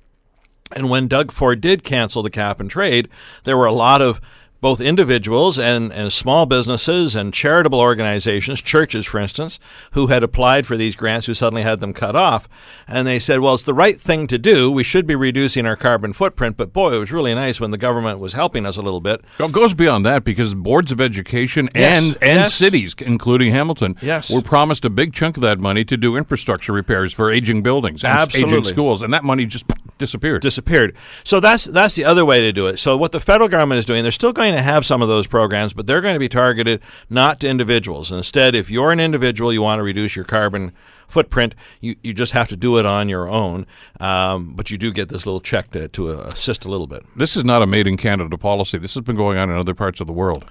[0.71, 3.07] And when Doug Ford did cancel the cap and trade,
[3.43, 4.19] there were a lot of
[4.65, 9.59] both individuals and, and small businesses and charitable organizations, churches, for instance,
[9.91, 12.49] who had applied for these grants who suddenly had them cut off.
[12.87, 14.71] And they said, well, it's the right thing to do.
[14.71, 16.57] We should be reducing our carbon footprint.
[16.57, 19.21] But boy, it was really nice when the government was helping us a little bit.
[19.37, 22.55] Well, it goes beyond that because boards of education Yes, and and yes.
[22.55, 24.31] cities, including Hamilton, Yes.
[24.31, 28.03] were promised a big chunk of that money to do infrastructure repairs for aging buildings
[28.03, 29.65] and s- aging schools, and that money just
[29.97, 30.41] disappeared.
[30.41, 30.95] disappeared.
[31.23, 32.77] So that's that's the other way to do it.
[32.77, 35.27] So what the federal government is doing, they're still going to have some of those
[35.27, 38.11] programs, but they're going to be targeted not to individuals.
[38.11, 40.71] Instead, if you're an individual, you want to reduce your carbon
[41.07, 43.65] footprint, you, you just have to do it on your own.
[43.99, 47.05] Um, but you do get this little check to, to assist a little bit.
[47.15, 48.77] this is not a made in Canada policy.
[48.77, 50.45] This has been going on in other parts of the world.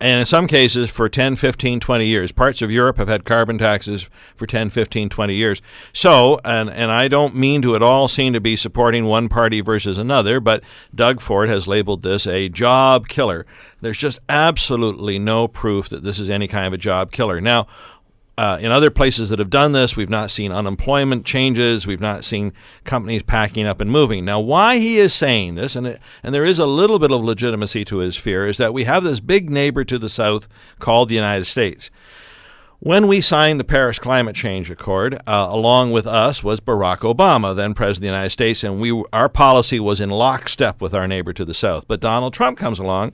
[0.00, 2.32] And in some cases, for 10, 15, 20 years.
[2.32, 5.62] Parts of Europe have had carbon taxes for 10, 15, 20 years.
[5.92, 9.60] So, and, and I don't mean to at all seem to be supporting one party
[9.60, 10.62] versus another, but
[10.94, 13.46] Doug Ford has labeled this a job killer.
[13.80, 17.40] There's just absolutely no proof that this is any kind of a job killer.
[17.40, 17.66] Now,
[18.36, 21.86] uh, in other places that have done this, we've not seen unemployment changes.
[21.86, 24.24] We've not seen companies packing up and moving.
[24.24, 27.22] Now, why he is saying this, and it, and there is a little bit of
[27.22, 30.48] legitimacy to his fear, is that we have this big neighbor to the south
[30.80, 31.90] called the United States.
[32.80, 37.54] When we signed the Paris Climate Change Accord, uh, along with us was Barack Obama,
[37.54, 41.08] then President of the United States, and we our policy was in lockstep with our
[41.08, 41.86] neighbor to the south.
[41.88, 43.12] But Donald Trump comes along,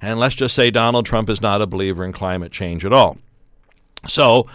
[0.00, 3.18] and let's just say Donald Trump is not a believer in climate change at all.
[4.08, 4.46] So,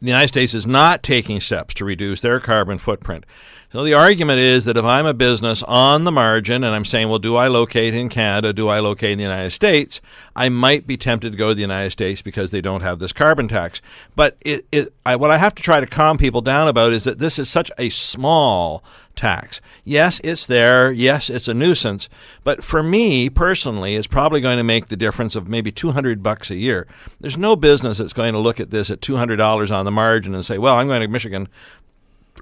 [0.00, 3.24] the United States is not taking steps to reduce their carbon footprint.
[3.72, 7.08] So the argument is that if I'm a business on the margin and I'm saying,
[7.08, 8.52] well, do I locate in Canada?
[8.52, 10.00] Do I locate in the United States?
[10.34, 13.12] I might be tempted to go to the United States because they don't have this
[13.12, 13.80] carbon tax.
[14.16, 17.04] But it, it, I, what I have to try to calm people down about is
[17.04, 18.82] that this is such a small
[19.14, 19.60] tax.
[19.84, 20.90] Yes, it's there.
[20.90, 22.08] Yes, it's a nuisance.
[22.42, 26.50] But for me personally, it's probably going to make the difference of maybe 200 bucks
[26.50, 26.88] a year.
[27.20, 30.44] There's no business that's going to look at this at $200 on the margin and
[30.44, 31.48] say, well, I'm going to Michigan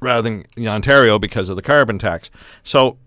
[0.00, 2.30] rather than Ontario because of the carbon tax.
[2.62, 2.98] So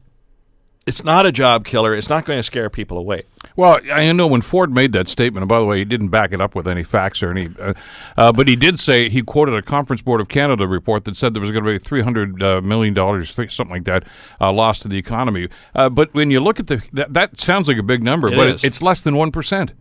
[0.87, 1.95] it's not a job killer.
[1.95, 3.23] It's not going to scare people away.
[3.55, 6.31] Well, I know when Ford made that statement, and by the way, he didn't back
[6.31, 7.73] it up with any facts or any, uh,
[8.17, 11.35] uh, but he did say he quoted a Conference Board of Canada report that said
[11.35, 14.05] there was going to be three hundred uh, million dollars, something like that,
[14.39, 15.49] uh, lost to the economy.
[15.75, 18.35] Uh, but when you look at the that, that sounds like a big number, It
[18.35, 19.73] but it, it's less than one percent.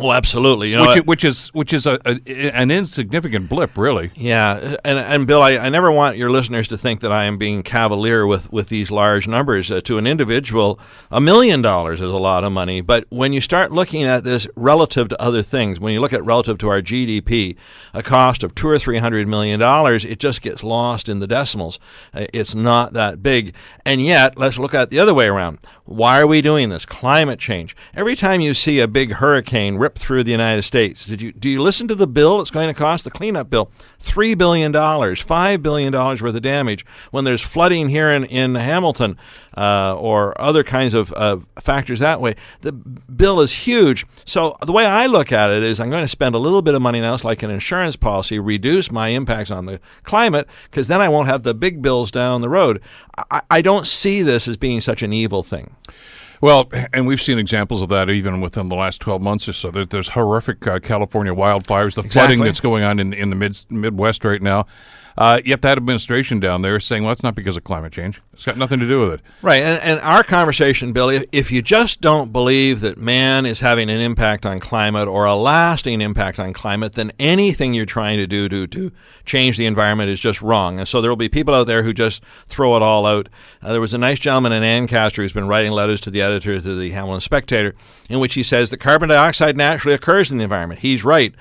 [0.00, 0.70] Oh, absolutely.
[0.70, 4.12] You know, which, which is which is a, a, an insignificant blip, really.
[4.14, 7.36] Yeah, and and Bill, I, I never want your listeners to think that I am
[7.36, 9.70] being cavalier with, with these large numbers.
[9.70, 10.78] Uh, to an individual,
[11.10, 12.80] a million dollars is a lot of money.
[12.80, 16.24] But when you start looking at this relative to other things, when you look at
[16.24, 17.56] relative to our GDP,
[17.92, 21.26] a cost of two or three hundred million dollars, it just gets lost in the
[21.26, 21.80] decimals.
[22.14, 23.52] Uh, It's not that big.
[23.84, 25.58] And yet, let's look at it the other way around.
[25.84, 26.84] Why are we doing this?
[26.84, 27.74] Climate change.
[27.94, 31.48] Every time you see a big hurricane rip through the United States, did you do
[31.48, 33.04] you listen to the bill it's going to cost?
[33.04, 36.84] The cleanup bill, three billion dollars, five billion dollars worth of damage.
[37.10, 39.16] When there's flooding here in in Hamilton
[39.56, 44.06] uh, or other kinds of uh, factors that way, the bill is huge.
[44.24, 46.74] So the way I look at it is, I'm going to spend a little bit
[46.74, 50.88] of money now, it's like an insurance policy, reduce my impacts on the climate, because
[50.88, 52.80] then I won't have the big bills down the road.
[53.30, 55.74] I, I don't see this as being such an evil thing.
[56.40, 59.70] Well, and we've seen examples of that even within the last 12 months or so.
[59.70, 63.58] There, there's horrific uh, California wildfires, the flooding that's going on in, in the mid,
[63.70, 64.66] Midwest right now.
[65.18, 68.22] Uh, yet that administration down there is saying, well, it's not because of climate change.
[68.34, 69.20] It's got nothing to do with it.
[69.42, 73.58] Right, and, and our conversation, Billy, if, if you just don't believe that man is
[73.58, 78.16] having an impact on climate or a lasting impact on climate, then anything you're trying
[78.18, 78.92] to do to, to
[79.24, 80.78] change the environment is just wrong.
[80.78, 83.28] And so there will be people out there who just throw it all out.
[83.60, 86.60] Uh, there was a nice gentleman in Ancaster who's been writing letters to the editor
[86.60, 87.74] to the Hamilton Spectator,
[88.08, 90.82] in which he says that carbon dioxide naturally occurs in the environment.
[90.82, 91.34] He's right.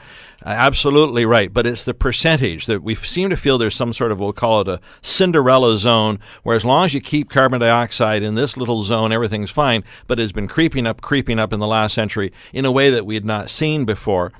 [0.45, 4.11] Uh, absolutely right, but it's the percentage that we seem to feel there's some sort
[4.11, 8.21] of we'll call it a Cinderella zone, where as long as you keep carbon dioxide
[8.21, 9.83] in this little zone, everything's fine.
[10.05, 13.05] But it's been creeping up, creeping up in the last century in a way that
[13.05, 14.31] we had not seen before.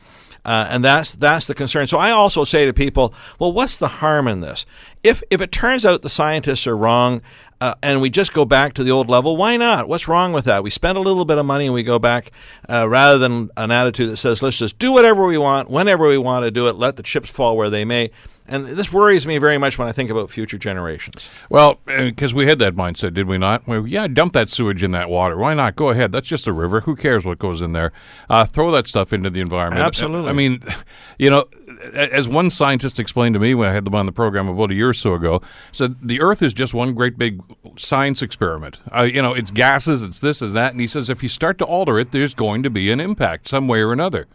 [0.46, 1.88] Uh, and that's that's the concern.
[1.88, 4.66] So I also say to people, well, what's the harm in this?
[5.04, 7.22] If if it turns out the scientists are wrong,
[7.60, 9.88] uh, and we just go back to the old level, why not?
[9.88, 10.64] What's wrong with that?
[10.64, 12.32] We spend a little bit of money and we go back,
[12.70, 16.18] uh, rather than an attitude that says let's just do whatever we want, whenever we
[16.18, 18.12] want to do it, let the chips fall where they may.
[18.50, 21.28] And this worries me very much when I think about future generations.
[21.50, 23.68] Well, because we had that mindset, did we not?
[23.68, 25.38] Well, yeah, dump that sewage in that water.
[25.38, 25.76] Why not?
[25.76, 26.14] Go ahead.
[26.14, 26.82] That's just a river.
[26.82, 27.92] Who cares what goes in there?
[28.30, 29.86] Uh, throw that stuff into the environment.
[29.86, 30.30] Absolutely.
[30.30, 30.64] I mean,
[31.20, 31.46] you know,
[31.94, 34.76] as one scientist explained to me when I had them on the program about a
[34.76, 35.42] year or so ago,
[35.74, 37.42] said the Earth is just one great big
[37.78, 38.80] science experiment.
[38.96, 41.58] Uh, you know, it's gases, it's this, it's that, and he says if you start
[41.60, 44.28] to alter it, there's going to be an impact some way or another,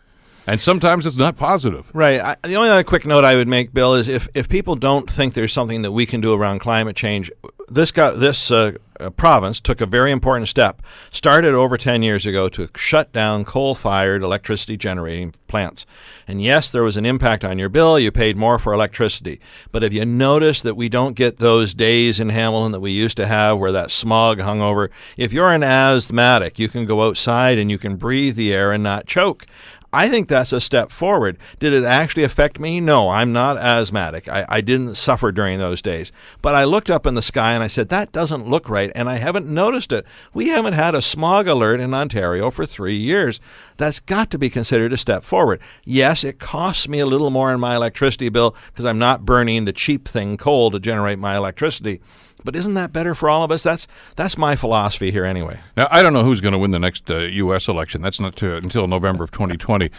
[0.47, 1.91] and sometimes it's not positive.
[1.95, 2.21] Right.
[2.21, 5.11] I, the only other quick note I would make, Bill, is if, if people don't
[5.11, 7.31] think there's something that we can do around climate change,
[7.69, 10.83] this got this uh, uh, province took a very important step.
[11.11, 15.85] Started over ten years ago to shut down coal-fired electricity generating plants.
[16.27, 17.99] And yes, there was an impact on your bill.
[17.99, 19.41] You paid more for electricity.
[19.71, 23.17] But if you notice that we don't get those days in Hamilton that we used
[23.19, 27.59] to have, where that smog hung over, if you're an asthmatic, you can go outside
[27.59, 29.47] and you can breathe the air and not choke.
[29.95, 31.37] I think that's a step forward.
[31.59, 32.81] Did it actually affect me?
[32.81, 34.27] No, I'm not asthmatic.
[34.27, 36.13] I, I didn't suffer during those days.
[36.41, 39.11] But I looked up in the sky and I said, that doesn't look right, and
[39.11, 40.07] I haven't noticed it.
[40.33, 43.39] We haven't had a smog alert in Ontario for three years.
[43.77, 45.61] That's got to be considered a step forward.
[45.85, 49.67] Yes, it costs me a little more in my electricity bill because I'm not burning
[49.67, 52.01] the cheap thing coal to generate my electricity.
[52.45, 53.63] But isn't that better for all of us?
[53.63, 55.61] That's that's my philosophy here anyway.
[55.77, 57.69] Now, I don't know who's going to win the next uh, U.S.
[57.69, 58.03] election.
[58.03, 59.91] That's not to, until November of 2020.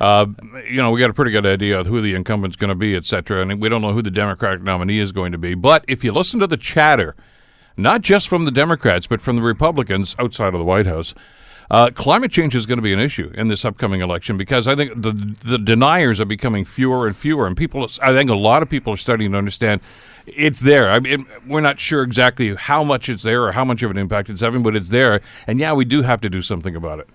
[0.00, 0.26] Uh,
[0.68, 2.96] you know, we got a pretty good idea of who the incumbent's going to be,
[2.96, 5.54] et cetera, and we don't know who the Democratic nominee is going to be.
[5.54, 7.14] But if you listen to the chatter,
[7.76, 11.14] not just from the Democrats, but from the Republicans outside of the White House,
[11.70, 14.74] uh, climate change is going to be an issue in this upcoming election because I
[14.74, 17.88] think the the deniers are becoming fewer and fewer, and people.
[18.02, 19.80] I think a lot of people are starting to understand
[20.26, 20.90] it's there.
[20.90, 23.98] I mean, we're not sure exactly how much it's there or how much of an
[23.98, 25.20] impact it's having, but it's there.
[25.46, 27.08] And yeah, we do have to do something about it.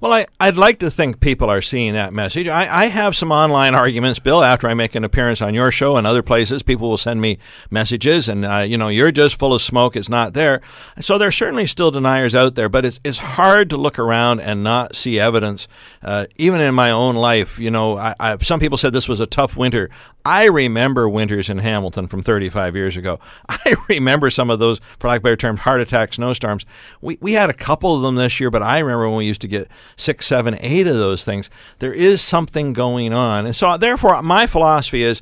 [0.00, 2.46] Well, I, I'd like to think people are seeing that message.
[2.46, 5.96] I, I have some online arguments, Bill, after I make an appearance on your show
[5.96, 6.62] and other places.
[6.62, 7.38] People will send me
[7.70, 9.96] messages, and, uh, you know, you're just full of smoke.
[9.96, 10.60] It's not there.
[11.00, 14.40] So there are certainly still deniers out there, but it's, it's hard to look around
[14.40, 15.66] and not see evidence.
[16.02, 19.20] Uh, even in my own life, you know, I, I, some people said this was
[19.20, 19.90] a tough winter.
[20.24, 23.20] I remember winters in Hamilton from 35 years ago.
[23.48, 26.64] I remember some of those, for lack of better term, heart attack snowstorms.
[27.00, 29.42] We, we had a couple of them this year, but I remember when we used
[29.42, 31.50] to get six, seven, eight of those things.
[31.78, 33.44] There is something going on.
[33.44, 35.20] And so, therefore, my philosophy is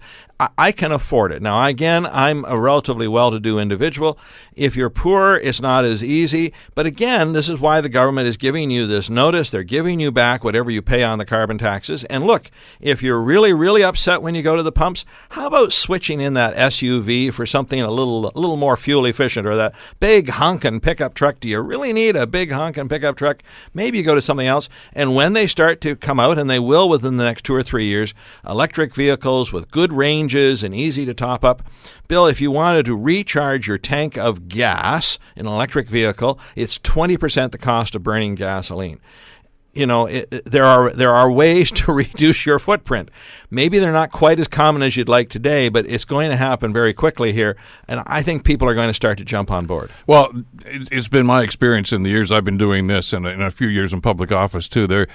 [0.59, 1.43] I can afford it.
[1.43, 4.19] Now, again, I'm a relatively well to do individual.
[4.55, 6.53] If you're poor, it's not as easy.
[6.75, 9.51] But again, this is why the government is giving you this notice.
[9.51, 12.05] They're giving you back whatever you pay on the carbon taxes.
[12.05, 12.51] And look,
[12.81, 16.35] if you're really, really upset when you go to the pumps, how about switching in
[16.35, 20.81] that SUV for something a little, a little more fuel efficient or that big honking
[20.81, 21.41] pickup truck?
[21.41, 23.43] Do you really need a big honking pickup truck?
[23.73, 24.69] Maybe you go to something else.
[24.93, 27.63] And when they start to come out, and they will within the next two or
[27.63, 28.15] three years,
[28.49, 31.63] electric vehicles with good range and easy to top up.
[32.09, 36.79] Bill, if you wanted to recharge your tank of gas in an electric vehicle, it's
[36.79, 39.01] 20% the cost of burning gasoline
[39.75, 43.11] you know it, there are there are ways to reduce your footprint.
[43.51, 46.73] Maybe they're not quite as common as you'd like today, but it's going to happen
[46.73, 47.57] very quickly here,
[47.89, 49.91] and I think people are going to start to jump on board.
[50.07, 50.33] Well,
[50.65, 53.69] it's been my experience in the years I've been doing this, and in a few
[53.69, 54.87] years in public office too.
[54.87, 55.07] There,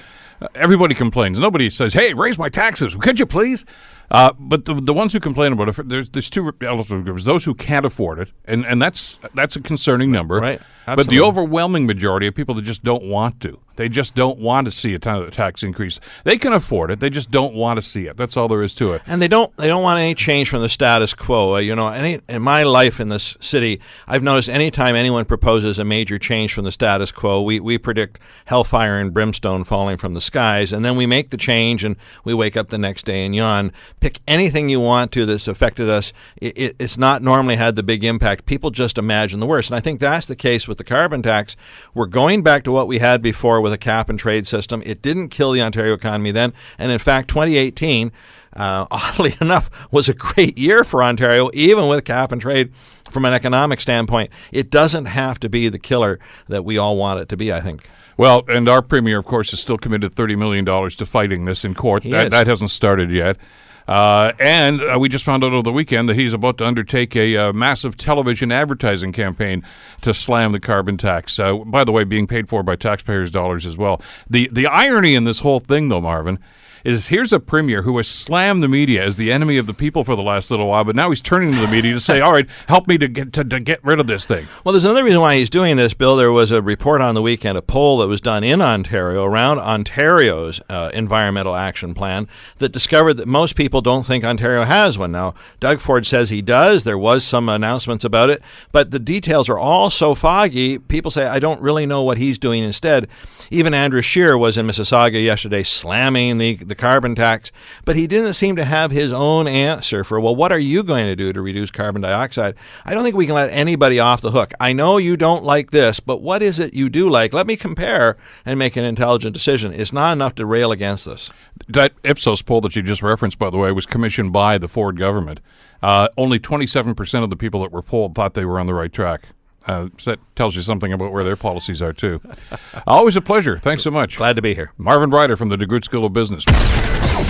[0.55, 1.39] everybody complains.
[1.39, 3.65] Nobody says, "Hey, raise my taxes, could you please?"
[4.09, 7.43] Uh, but the, the ones who complain about it, there's there's two eligible groups: those
[7.43, 10.35] who can't afford it, and, and that's that's a concerning number.
[10.35, 10.61] Right.
[10.87, 11.03] Absolutely.
[11.03, 13.59] But the overwhelming majority of people that just don't want to.
[13.77, 15.99] They just don't want to see a ton of tax increase.
[16.23, 16.99] They can afford it.
[16.99, 18.17] They just don't want to see it.
[18.17, 19.01] That's all there is to it.
[19.07, 19.55] And they don't.
[19.57, 21.55] They don't want any change from the status quo.
[21.55, 25.79] Uh, you know, any in my life in this city, I've noticed anytime anyone proposes
[25.79, 30.13] a major change from the status quo, we we predict hellfire and brimstone falling from
[30.13, 33.25] the skies, and then we make the change, and we wake up the next day
[33.25, 33.71] and yawn.
[33.99, 36.13] Pick anything you want to that's affected us.
[36.37, 38.45] It, it, it's not normally had the big impact.
[38.45, 41.55] People just imagine the worst, and I think that's the case with the carbon tax.
[41.93, 44.81] We're going back to what we had before with a cap and trade system.
[44.85, 46.53] It didn't kill the Ontario economy then.
[46.77, 48.11] And in fact, 2018,
[48.55, 52.71] uh, oddly enough, was a great year for Ontario, even with cap and trade
[53.11, 54.31] from an economic standpoint.
[54.51, 57.59] It doesn't have to be the killer that we all want it to be, I
[57.61, 57.89] think.
[58.15, 61.75] Well, and our premier, of course, is still committed $30 million to fighting this in
[61.75, 62.03] court.
[62.03, 63.37] That, that, hasn't started yet.
[63.87, 67.15] Uh, and uh, we just found out over the weekend that he's about to undertake
[67.15, 69.63] a uh, massive television advertising campaign
[70.01, 71.37] to slam the carbon tax.
[71.37, 74.01] By the way, being paid for by taxpayers' dollars as well.
[74.29, 76.39] The the irony in this whole thing, though, Marvin,
[76.87, 80.05] is here's a premier who has slammed the media as the enemy of the people
[80.05, 82.31] for the last little while, but now he's turning to the media to say, "All
[82.31, 85.03] right, help me to get to, to get rid of this thing." Well, there's another
[85.03, 86.15] reason why he's doing this, Bill.
[86.15, 89.59] There was a report on the weekend, a poll that was done in Ontario around
[89.59, 92.25] Ontario's uh, environmental action plan
[92.59, 95.11] that discovered that most people don't think Ontario has one.
[95.11, 96.85] Now, Doug Ford says he does.
[96.85, 100.79] There was some announcements about it, but the details are all so foggy.
[100.79, 103.09] People say, "I don't really know what he's doing instead."
[103.51, 107.51] Even Andrew Scheer was in Mississauga yesterday, slamming the the carbon tax,
[107.85, 111.05] but he didn't seem to have his own answer for, well, what are you going
[111.05, 112.55] to do to reduce carbon dioxide?
[112.85, 114.53] I don't think we can let anybody off the hook.
[114.59, 117.33] I know you don't like this, but what is it you do like?
[117.33, 119.73] Let me compare and make an intelligent decision.
[119.73, 121.31] It's not enough to rail against this.
[121.67, 124.97] That Ipsos poll that you just referenced, by the way, was commissioned by the Ford
[124.97, 125.39] government.
[125.81, 128.91] Uh, only 27% of the people that were polled thought they were on the right
[128.91, 129.29] track.
[129.67, 132.21] Uh, so that tells you something about where their policies are, too.
[132.87, 133.59] Always a pleasure.
[133.59, 134.17] Thanks so much.
[134.17, 134.71] Glad to be here.
[134.77, 136.45] Marvin Ryder from the DeGroote School of Business.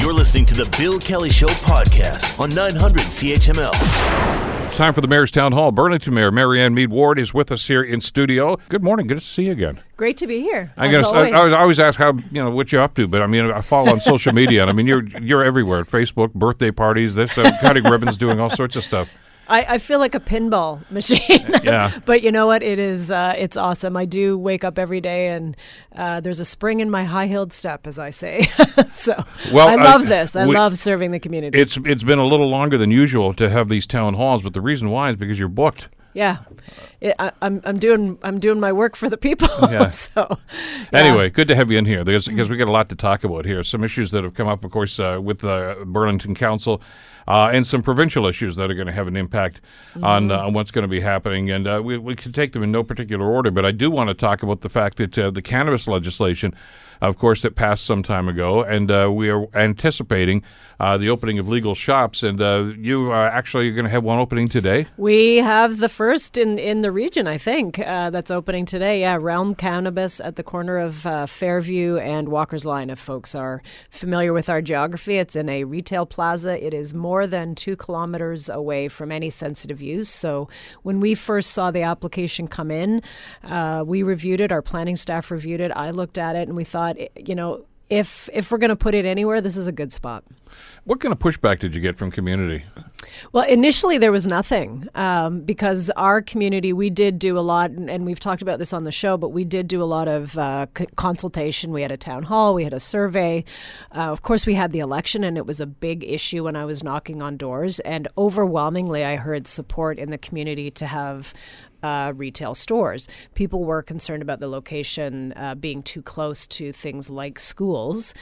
[0.01, 4.47] You're listening to the Bill Kelly Show podcast on 900 CHML.
[4.67, 5.71] It's time for the Mayor's Town Hall.
[5.71, 8.57] Burlington Mayor Marianne Meed Ward is with us here in studio.
[8.69, 9.07] Good morning.
[9.07, 9.81] Good to see you again.
[9.95, 10.73] Great to be here.
[10.77, 13.27] I guess I, I, always ask how you know what you're up to, but I
[13.27, 15.83] mean I follow on social media, and I mean you're you're everywhere.
[15.85, 19.07] Facebook, birthday parties, this uh, cutting ribbons, doing all sorts of stuff.
[19.49, 21.49] I, I feel like a pinball machine.
[21.63, 21.97] yeah.
[22.05, 22.63] but you know what?
[22.63, 23.11] It is.
[23.11, 23.95] Uh, it's awesome.
[23.97, 25.55] I do wake up every day, and
[25.95, 28.47] uh, there's a spring in my high-heeled step, as I say.
[28.93, 30.35] so well, I love uh, this.
[30.35, 31.59] I we, love serving the community.
[31.59, 34.61] It's it's been a little longer than usual to have these town halls, but the
[34.61, 35.87] reason why is because you're booked.
[36.17, 36.37] Yeah.
[36.99, 39.49] it, I, am I'm, I'm doing I'm doing my work for the people.
[39.69, 39.89] Yeah.
[39.89, 40.39] so
[40.91, 40.99] yeah.
[40.99, 43.23] anyway, good to have you in here because because we got a lot to talk
[43.23, 43.63] about here.
[43.63, 46.81] Some issues that have come up, of course, uh, with the Burlington Council.
[47.27, 49.59] Uh, and some provincial issues that are going to have an impact
[49.91, 50.03] mm-hmm.
[50.03, 51.51] on, uh, on what's going to be happening.
[51.51, 54.07] And uh, we, we can take them in no particular order, but I do want
[54.09, 56.55] to talk about the fact that uh, the cannabis legislation
[57.01, 60.43] of course, that passed some time ago, and uh, we are anticipating
[60.79, 62.23] uh, the opening of legal shops.
[62.23, 64.87] And uh, you are actually going to have one opening today.
[64.97, 69.01] We have the first in in the region, I think, uh, that's opening today.
[69.01, 72.89] Yeah, Realm Cannabis at the corner of uh, Fairview and Walker's Line.
[72.89, 76.63] If folks are familiar with our geography, it's in a retail plaza.
[76.63, 80.09] It is more than two kilometers away from any sensitive use.
[80.09, 80.49] So
[80.83, 83.01] when we first saw the application come in,
[83.43, 84.51] uh, we reviewed it.
[84.51, 85.71] Our planning staff reviewed it.
[85.71, 88.93] I looked at it, and we thought, you know, if if we're going to put
[88.93, 90.23] it anywhere, this is a good spot.
[90.85, 92.63] What kind of pushback did you get from community?
[93.31, 98.05] Well, initially there was nothing um, because our community we did do a lot, and
[98.05, 99.17] we've talked about this on the show.
[99.17, 101.71] But we did do a lot of uh, c- consultation.
[101.71, 103.43] We had a town hall, we had a survey.
[103.95, 106.65] Uh, of course, we had the election, and it was a big issue when I
[106.65, 107.79] was knocking on doors.
[107.81, 111.33] And overwhelmingly, I heard support in the community to have
[111.83, 113.07] uh, retail stores.
[113.35, 118.13] People were concerned about the location uh, being too close to things like schools,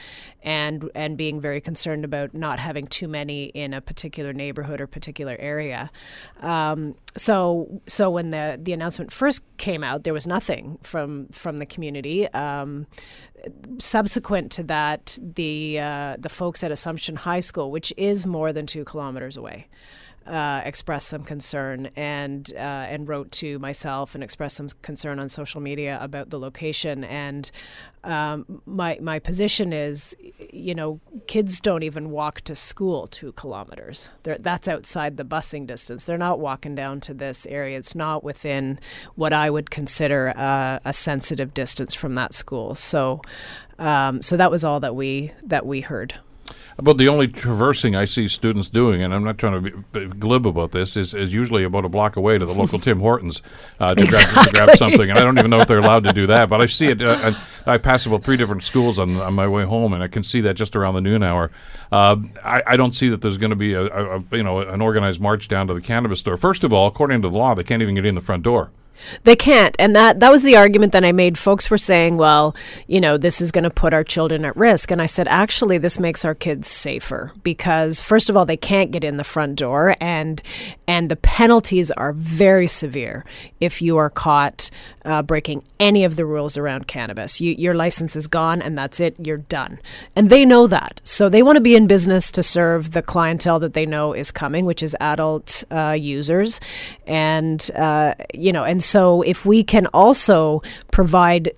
[0.42, 4.86] and and being very concerned about not having too many in a particular neighborhood or
[4.86, 5.90] particular area.
[6.40, 11.58] Um, so so when the the announcement first came out, there was nothing from from
[11.58, 12.28] the community.
[12.28, 12.86] Um,
[13.78, 18.66] subsequent to that, the uh, the folks at Assumption High School, which is more than
[18.66, 19.68] two kilometers away
[20.26, 25.28] uh, expressed some concern and uh, and wrote to myself and expressed some concern on
[25.28, 27.04] social media about the location.
[27.04, 27.50] And
[28.04, 30.16] um, my my position is,
[30.50, 34.10] you know, kids don't even walk to school two kilometers.
[34.24, 36.04] They're, that's outside the busing distance.
[36.04, 37.78] They're not walking down to this area.
[37.78, 38.78] It's not within
[39.14, 42.74] what I would consider uh, a sensitive distance from that school.
[42.74, 43.22] So.
[43.78, 46.14] Um, so that was all that we that we heard.
[46.78, 50.46] About the only traversing I see students doing, and I'm not trying to be glib
[50.46, 53.40] about this, is, is usually about a block away to the local Tim Hortons
[53.80, 54.34] uh, to, exactly.
[54.34, 55.08] grab, to, grab, something.
[55.08, 57.02] And I don't even know if they're allowed to do that, but I see it.
[57.02, 57.34] Uh,
[57.66, 60.22] I, I, pass about three different schools on, on my way home, and I can
[60.22, 61.50] see that just around the noon hour.
[61.90, 64.60] Uh, I, I, don't see that there's going to be a, a, a, you know
[64.60, 66.36] an organized march down to the cannabis store.
[66.36, 68.70] First of all, according to the law, they can't even get in the front door.
[69.24, 69.76] They can't.
[69.78, 71.38] And that that was the argument that I made.
[71.38, 72.54] Folks were saying, well,
[72.86, 74.90] you know, this is going to put our children at risk.
[74.90, 78.90] And I said, actually, this makes our kids safer because first of all, they can't
[78.90, 80.42] get in the front door and
[80.86, 83.24] and the penalties are very severe
[83.60, 84.70] if you are caught
[85.04, 87.40] uh, breaking any of the rules around cannabis.
[87.40, 89.14] You, your license is gone and that's it.
[89.24, 89.78] You're done.
[90.14, 91.00] And they know that.
[91.04, 94.30] So they want to be in business to serve the clientele that they know is
[94.30, 96.60] coming, which is adult uh, users.
[97.06, 101.52] And, uh, you know, and so if we can also provide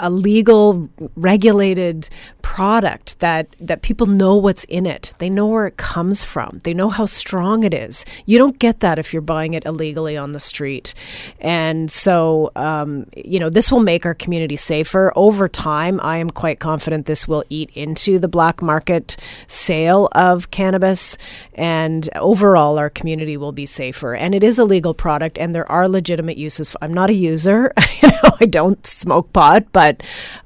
[0.00, 2.08] a legal regulated
[2.42, 5.12] product that that people know what's in it.
[5.18, 6.60] They know where it comes from.
[6.64, 8.04] They know how strong it is.
[8.24, 10.94] You don't get that if you're buying it illegally on the street.
[11.40, 15.12] And so um, you know this will make our community safer.
[15.16, 19.16] Over time i am quite confident this will eat into the black market
[19.46, 21.18] sale of cannabis.
[21.54, 24.14] And overall our community will be safer.
[24.14, 26.74] And it is a legal product and there are legitimate uses.
[26.80, 27.72] I'm not a user.
[27.76, 29.85] I don't smoke pot but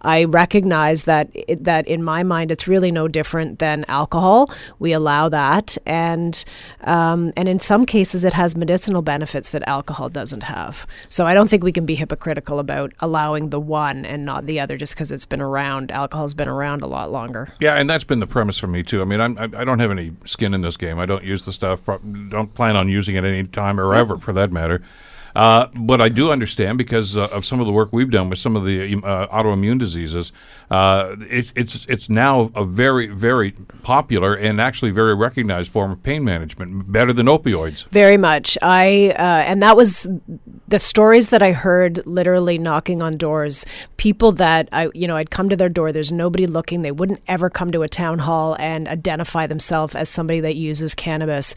[0.02, 1.30] I recognize that
[1.60, 4.50] that in my mind it's really no different than alcohol.
[4.78, 6.44] We allow that, and
[6.82, 10.86] um, and in some cases it has medicinal benefits that alcohol doesn't have.
[11.08, 14.60] So I don't think we can be hypocritical about allowing the one and not the
[14.60, 15.90] other just because it's been around.
[15.90, 17.52] Alcohol's been around a lot longer.
[17.60, 19.02] Yeah, and that's been the premise for me too.
[19.02, 20.98] I mean, I'm, I, I don't have any skin in this game.
[20.98, 21.80] I don't use the stuff.
[21.84, 24.82] Don't plan on using it any time or ever, for that matter.
[25.34, 28.38] Uh, but I do understand because uh, of some of the work we've done with
[28.38, 30.32] some of the uh, autoimmune diseases.
[30.70, 33.52] Uh, it, it's it's now a very very
[33.82, 37.88] popular and actually very recognized form of pain management, better than opioids.
[37.88, 38.56] Very much.
[38.62, 40.08] I uh, and that was
[40.68, 43.66] the stories that I heard, literally knocking on doors.
[43.96, 45.92] People that I you know I'd come to their door.
[45.92, 46.82] There's nobody looking.
[46.82, 50.94] They wouldn't ever come to a town hall and identify themselves as somebody that uses
[50.94, 51.54] cannabis.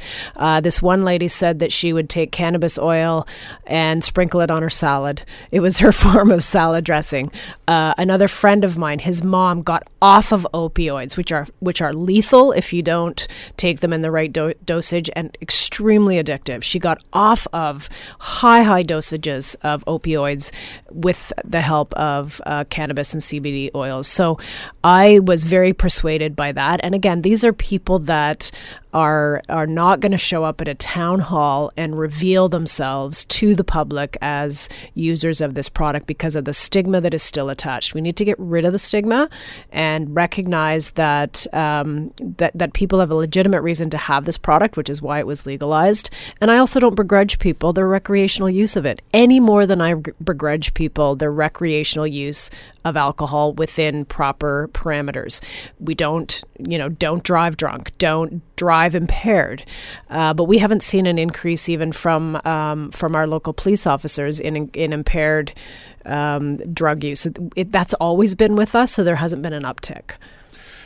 [0.62, 3.28] this one lady said that she would take cannabis oil
[3.66, 5.24] and sprinkle it on her salad.
[5.52, 7.32] It was her form of salad dressing.
[7.68, 11.94] Uh, another friend of mine, his mom got off of opioids, which are which are
[11.94, 16.64] lethal if you don't take them in the right do- dosage and extremely addictive.
[16.64, 17.90] She got off of
[18.20, 20.52] high high dosages of opioids
[20.92, 24.08] with the help of uh, cannabis and CBD oils.
[24.08, 24.38] So
[24.84, 26.80] I was very persuaded by that.
[26.84, 28.52] And again, these are people that
[28.94, 33.56] are are not going to show up at a town hall and reveal themselves to
[33.56, 37.94] the public as users of this product because of the stigma that is still attached.
[37.94, 39.30] We need to get rid of the stigma
[39.72, 44.78] and recognize that um, that that people have a legitimate reason to have this product,
[44.78, 46.10] which is why it was legalized.
[46.40, 49.96] And I also don't begrudge people their recreational use of it any more than I
[50.24, 52.50] begrudge people their recreational use
[52.86, 55.42] of alcohol within proper parameters.
[55.80, 59.66] We don't, you know, don't drive drunk, don't drive impaired.
[60.10, 64.40] Uh, but we haven't seen an increase even from um, from our local police officers
[64.40, 65.54] in in impaired
[66.06, 67.26] um, drug use.
[67.56, 70.12] It, that's always been with us, so there hasn't been an uptick.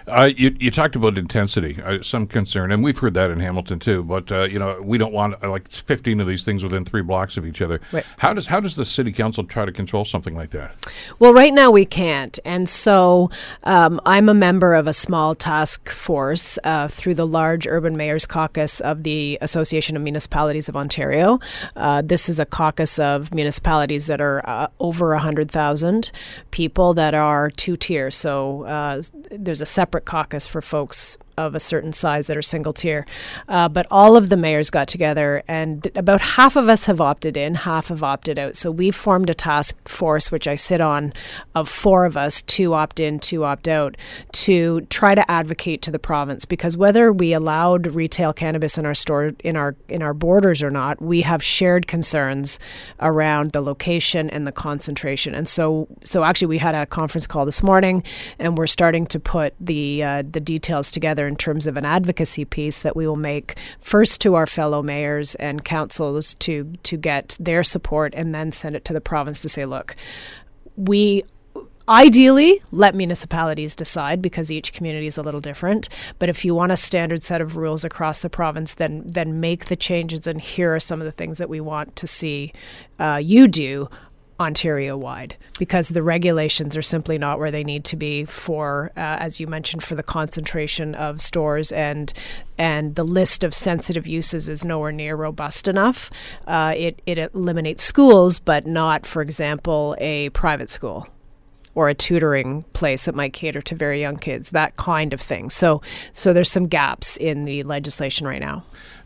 [0.08, 3.78] Uh, you, you talked about intensity, uh, some concern, and we've heard that in Hamilton
[3.78, 4.04] too.
[4.04, 7.02] But uh, you know, we don't want uh, like 15 of these things within three
[7.02, 7.82] blocks of each other.
[7.92, 8.06] Right.
[8.18, 10.76] How does how does the city council try to control something like that?
[11.20, 13.30] Well, right now we can't, and so
[13.64, 18.26] um, I'm a member of a small task force uh, through the large Urban Mayors
[18.26, 21.40] Caucus of the Association of Municipalities of Ontario.
[21.76, 26.12] Uh, this is a caucus of municipalities that are over 100,000
[26.52, 28.10] people that are two tier.
[28.10, 29.02] So
[29.32, 33.06] there's a separate separate caucus for folks of a certain size that are single tier.
[33.48, 37.38] Uh, but all of the mayors got together, and about half of us have opted
[37.38, 38.56] in, half have opted out.
[38.56, 41.14] So we formed a task force, which I sit on,
[41.54, 43.96] of four of us, two opt in, two opt out,
[44.32, 46.46] to try to advocate to the province.
[46.46, 50.72] Because whether we allowed retail cannabis in our store, in our in our borders or
[50.72, 52.60] not, we have shared concerns
[53.00, 55.36] around the location and the concentration.
[55.36, 58.04] And so, so actually, we had a conference call this morning,
[58.40, 62.46] and we're starting to put the uh, the details together in terms of an advocacy
[62.46, 67.38] piece that we will make first to our fellow mayors and councils to to get
[67.40, 69.96] their support and then send it to the province to say, look,
[70.76, 71.24] we
[71.90, 75.88] ideally let municipalities decide because each community is a little different.
[76.20, 79.66] But if you want a standard set of rules across the province then then make
[79.66, 82.52] the changes and here are some of the things that we want to see
[83.00, 83.90] uh, you do
[84.40, 89.18] Ontario wide because the regulations are simply not where they need to be for, uh,
[89.20, 92.14] as you mentioned, for the concentration of stores and
[92.58, 96.12] and the list of sensitive uses is nowhere near robust enough.
[96.48, 101.08] Uh, it it eliminates schools, but not, for example, a private school
[101.78, 105.48] or a tutoring place that might cater to very young kids, that kind of thing.
[105.48, 108.66] So, so there's some gaps in the legislation right now.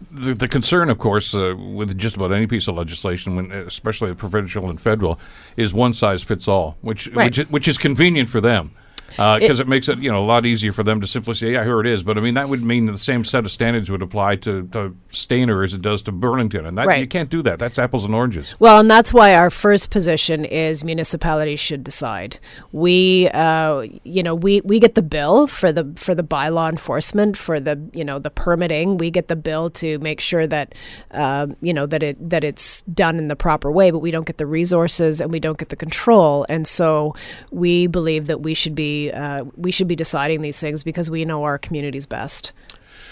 [0.09, 4.13] The, the concern, of course, uh, with just about any piece of legislation, when especially
[4.13, 5.19] provincial and federal,
[5.57, 7.38] is one size fits all, which right.
[7.38, 8.72] which which is convenient for them
[9.12, 11.34] because uh, it, it, makes it you know a lot easier for them to simply
[11.34, 13.51] say, "Yeah, here it is." But I mean, that would mean the same set of
[13.51, 16.99] standards would apply to, to Stayner as it does to Burlington, and that right.
[16.99, 17.59] you can't do that.
[17.59, 18.55] That's apples and oranges.
[18.59, 22.39] Well, and that's why our first position is municipalities should decide.
[22.72, 27.38] We, uh, you know, we we get the bill for the for the bylaw enforcement
[27.38, 28.97] for the you know the permitting.
[28.97, 30.74] We get the bill to make sure that
[31.12, 34.26] uh, you know that it that it's done in the proper way, but we don't
[34.26, 37.16] get the resources and we don't get the control, and so
[37.51, 41.24] we believe that we should be uh, we should be deciding these things because we
[41.24, 42.52] know our communities best.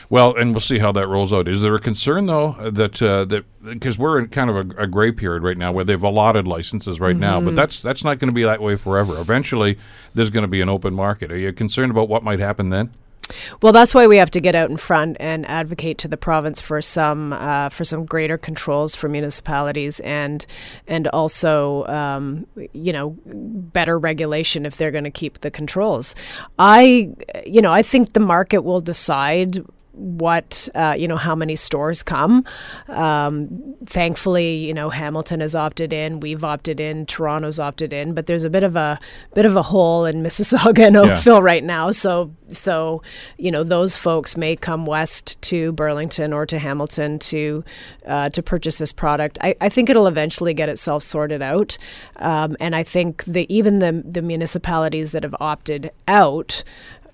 [0.09, 1.47] Well, and we'll see how that rolls out.
[1.47, 4.87] Is there a concern though that uh, that because we're in kind of a, a,
[4.87, 7.19] gray period right now where they've allotted licenses right mm-hmm.
[7.19, 7.55] now, but mm-hmm.
[7.55, 9.19] that's that's not going to be that way forever.
[9.19, 9.77] Eventually,
[10.15, 11.31] there's going to be an open market.
[11.31, 12.91] Are you concerned about what might happen then?
[13.61, 16.61] Well, that's why we have to get out in front and advocate to the province
[16.61, 20.45] for some uh, for some greater controls for municipalities and
[20.87, 26.15] and also um, you know better regulation if they're going to keep the controls.
[26.57, 27.13] I
[27.45, 29.63] you know I think the market will decide
[29.99, 32.45] what uh, you know how many stores come.
[32.87, 38.25] Um, thankfully, you know Hamilton has opted in, we've opted in, Toronto's opted in, but
[38.25, 38.99] there's a bit of a
[39.33, 41.41] bit of a hole in Mississauga and Oakville yeah.
[41.41, 41.91] right now.
[41.91, 43.01] So so
[43.37, 47.63] you know those folks may come west to Burlington or to Hamilton to
[48.07, 49.37] uh, to purchase this product.
[49.41, 51.77] I, I, think it'll eventually get itself sorted out,
[52.17, 56.63] um, and I think that even the the municipalities that have opted out.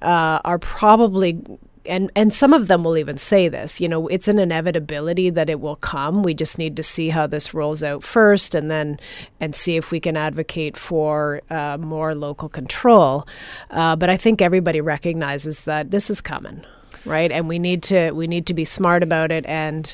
[0.01, 1.41] Uh, are probably
[1.87, 5.49] and and some of them will even say this you know it's an inevitability that
[5.49, 6.23] it will come.
[6.23, 8.99] We just need to see how this rolls out first and then
[9.39, 13.27] and see if we can advocate for uh, more local control.
[13.69, 16.63] Uh, but i think everybody recognizes that this is coming
[17.05, 17.31] right?
[17.31, 19.93] And we need to we need to be smart about it and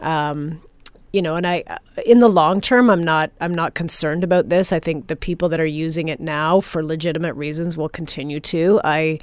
[0.00, 0.62] um,
[1.12, 1.64] you know and i
[2.06, 4.72] in the long term i'm not i'm not concerned about this.
[4.72, 8.80] I think the people that are using it now for legitimate reasons will continue to.
[8.84, 9.18] I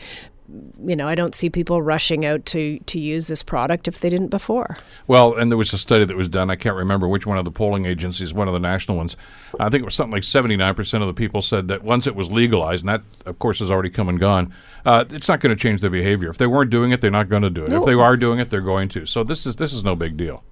[0.85, 4.09] you know, I don't see people rushing out to to use this product if they
[4.09, 4.77] didn't before.
[5.05, 6.49] Well, and there was a study that was done.
[6.49, 9.17] I can't remember which one of the polling agencies, one of the national ones.
[9.59, 12.31] I think it was something like 79% of the people said that once it was
[12.31, 14.53] legalized, and that, of course, has already come and gone,
[14.85, 16.29] uh, it's not going to change their behavior.
[16.29, 17.73] If they weren't doing it, they're not going to do it.
[17.73, 19.05] If they are doing it, they're going to.
[19.05, 20.43] So this is this is no big deal.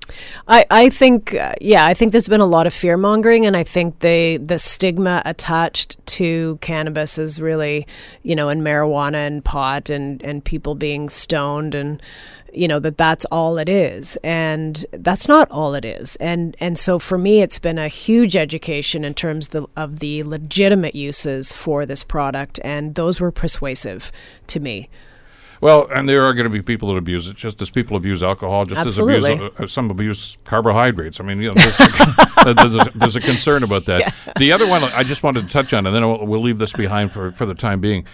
[0.48, 3.58] I, I think uh, yeah I think there's been a lot of fear mongering and
[3.58, 7.88] I think they the stigma attached to cannabis is really
[8.22, 12.02] you know and marijuana and pot and and people being stoned and
[12.54, 16.80] you know that that's all it is and that's not all it is and and
[16.80, 21.52] so for me it's been a huge education in terms the, of the legitimate uses
[21.52, 24.12] for this product and those were persuasive
[24.48, 24.90] to me
[25.62, 28.22] Well, and there are going to be people that abuse it, just as people abuse
[28.22, 29.34] alcohol, just Absolutely.
[29.34, 31.20] as abuse, uh, some abuse carbohydrates.
[31.20, 34.14] I mean, you know, there's, a, there's, a, there's a concern about that.
[34.38, 36.74] The other one I just wanted to touch on, and then we'll, we'll leave this
[36.74, 38.06] behind for, for the time being.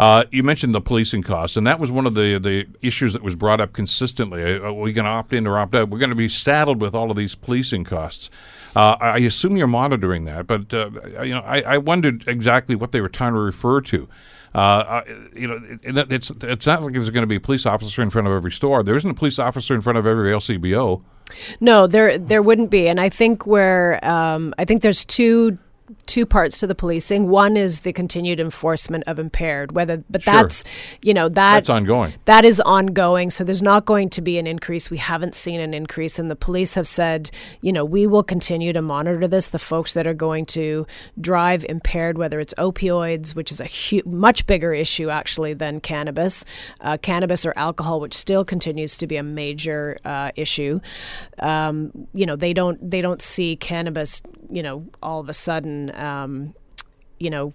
[0.00, 3.22] Uh, you mentioned the policing costs, and that was one of the, the issues that
[3.22, 4.42] was brought up consistently.
[4.42, 5.90] Uh, Are we going to opt in or opt out?
[5.90, 8.30] We're going to be saddled with all of these policing costs.
[8.74, 10.88] Uh, I assume you're monitoring that, but uh,
[11.22, 14.08] you know, I, I wondered exactly what they were trying to refer to.
[14.54, 15.02] Uh,
[15.36, 18.10] you know, it- it's it's not like there's going to be a police officer in
[18.10, 18.82] front of every store.
[18.82, 21.02] There isn't a police officer in front of every LCBO.
[21.60, 25.58] No, there there wouldn't be, and I think where um, I think there's two
[26.06, 27.28] two parts to the policing.
[27.28, 30.34] One is the continued enforcement of impaired, whether but Sure.
[30.34, 30.64] that's
[31.02, 32.12] you know that That's ongoing.
[32.26, 33.30] that is ongoing.
[33.30, 34.90] So there's not going to be an increase.
[34.90, 37.30] We haven't seen an increase, and the police have said,
[37.62, 39.48] you know, we will continue to monitor this.
[39.48, 40.86] The folks that are going to
[41.20, 46.44] drive impaired, whether it's opioids, which is a hu- much bigger issue actually than cannabis,
[46.80, 50.80] uh, cannabis or alcohol, which still continues to be a major uh, issue.
[51.38, 55.79] Um, you know, they don't they don't see cannabis, you know, all of a sudden.
[55.90, 56.54] Um,
[57.20, 57.52] you know,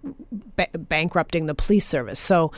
[0.56, 2.20] ba- bankrupting the police service.
[2.20, 2.52] So,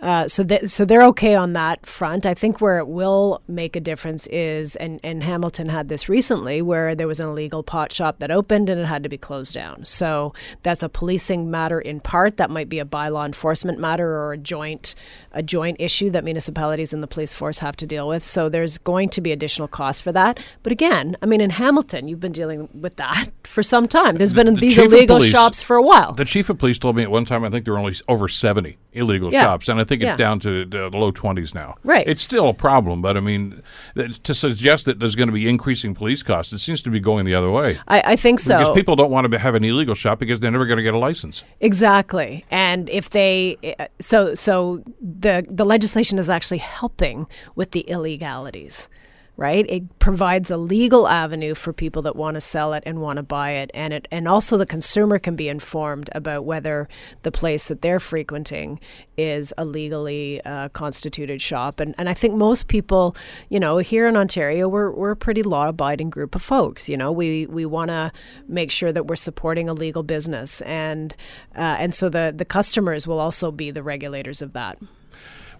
[0.00, 2.24] uh, so that so they're okay on that front.
[2.24, 6.62] I think where it will make a difference is, and and Hamilton had this recently,
[6.62, 9.52] where there was an illegal pot shop that opened and it had to be closed
[9.52, 9.84] down.
[9.84, 10.32] So
[10.62, 12.36] that's a policing matter in part.
[12.36, 14.94] That might be a bylaw enforcement matter or a joint
[15.32, 18.22] a joint issue that municipalities and the police force have to deal with.
[18.22, 20.38] So there's going to be additional costs for that.
[20.62, 24.16] But again, I mean, in Hamilton, you've been dealing with that for some time.
[24.16, 26.12] There's been The these illegal shops for a while.
[26.12, 28.78] The chief police told me at one time I think there were only over 70
[28.92, 29.42] illegal Yeah.
[29.42, 30.16] shops, and I think it's Yeah.
[30.16, 31.76] down to the low 20s now.
[31.84, 32.06] Right.
[32.06, 33.62] It's still a problem, but I mean,
[33.96, 37.00] th- to suggest that there's going to be increasing police costs, it seems to be
[37.00, 37.78] going the other way.
[37.88, 38.58] I, I think so.
[38.58, 40.94] Because people don't want to have an illegal shop because they're never going to get
[40.94, 41.42] a license.
[41.60, 42.44] Exactly.
[42.50, 47.26] And if they uh, so so the the legislation is actually helping
[47.56, 48.88] with the illegalities.
[49.36, 49.64] Right?
[49.68, 53.22] It provides a legal avenue for people that want to sell it and want to
[53.22, 56.86] buy it and it and also the consumer can be informed about whether
[57.22, 58.78] the place that they're frequenting
[59.16, 63.16] is a legally uh, constituted shop and and I think most people,
[63.48, 66.96] you know, here in Ontario we're we're a pretty law abiding group of folks, you
[66.96, 67.10] know.
[67.10, 68.12] We we want to
[68.48, 71.16] make sure that we're supporting a legal business and
[71.56, 74.78] uh, and so the the customers will also be the regulators of that.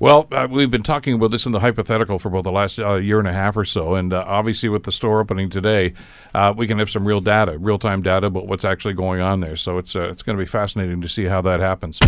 [0.02, 2.94] Well, uh, we've been talking about this in the hypothetical for about the last uh,
[2.96, 5.94] year and a half or so, and uh, obviously with the store opening today,
[6.34, 9.38] uh, we can have some real data, real time data about what's actually going on
[9.38, 9.54] there.
[9.54, 12.00] So it's uh, it's going to be fascinating to see how that happens.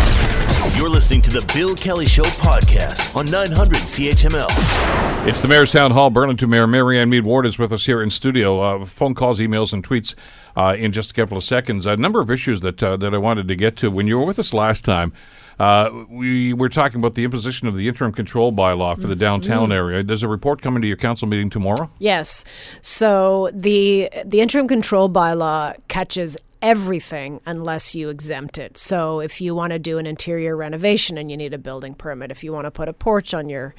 [0.76, 5.28] You're listening to the Bill Kelly Show podcast on 900 CHML.
[5.28, 6.10] It's the Mayor's Town Hall.
[6.10, 8.60] Burlington Mayor Marianne Meed Ward is with us here in studio.
[8.60, 10.16] Uh, phone calls, emails, and tweets
[10.56, 11.86] uh, in just a couple of seconds.
[11.86, 13.88] A number of issues that uh, that I wanted to get to.
[13.88, 15.12] When you were with us last time,
[15.58, 19.72] uh, we were talking about the imposition of the interim control bylaw for the downtown
[19.72, 20.02] area.
[20.02, 21.88] There's a report coming to your council meeting tomorrow.
[21.98, 22.44] Yes.
[22.82, 28.78] So the the interim control bylaw catches everything unless you exempt it.
[28.78, 32.30] So if you want to do an interior renovation and you need a building permit,
[32.30, 33.74] if you want to put a porch on your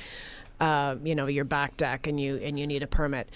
[0.60, 3.30] uh, you know your back deck and you and you need a permit.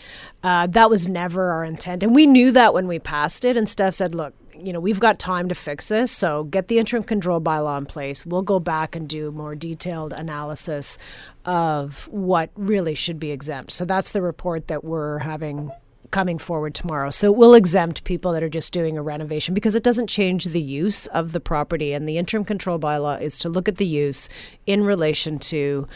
[0.43, 3.57] Uh, that was never our intent, and we knew that when we passed it.
[3.57, 6.79] And Steph said, "Look, you know we've got time to fix this, so get the
[6.79, 8.25] interim control bylaw in place.
[8.25, 10.97] We'll go back and do more detailed analysis
[11.45, 15.71] of what really should be exempt." So that's the report that we're having
[16.11, 17.11] coming forward tomorrow.
[17.11, 20.45] So it will exempt people that are just doing a renovation because it doesn't change
[20.45, 21.93] the use of the property.
[21.93, 24.27] And the interim control bylaw is to look at the use
[24.65, 25.87] in relation to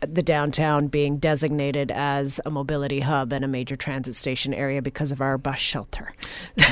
[0.00, 5.12] the downtown being designated as a mobility hub and a major transit station area because
[5.12, 6.12] of our bus shelter.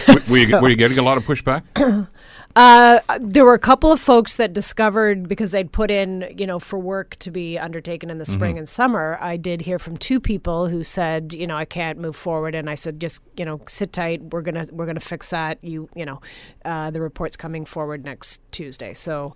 [0.09, 1.63] Were, were you, were you getting a lot of pushback?
[2.57, 6.59] Uh, there were a couple of folks that discovered because they'd put in, you know,
[6.59, 9.19] for work to be undertaken in the spring and summer.
[9.21, 12.71] I did hear from two people who said, you know, I can't move forward, and
[12.71, 14.23] I said, just, you know, sit tight.
[14.33, 15.59] We're gonna we're gonna fix that.
[15.61, 16.23] You, you know,
[16.65, 19.35] uh, the report's coming forward next Tuesday, so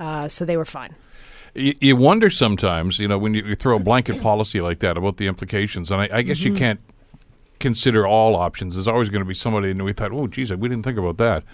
[0.00, 0.94] uh, so they were fine.
[1.54, 4.96] You, you wonder sometimes, you know, when you, you throw a blanket policy like that
[4.96, 6.80] about the implications, and I, I guess you can't
[7.60, 8.74] consider all options.
[8.74, 11.18] There's always going to be somebody, and we thought, oh, geez, we didn't think about
[11.18, 11.44] that.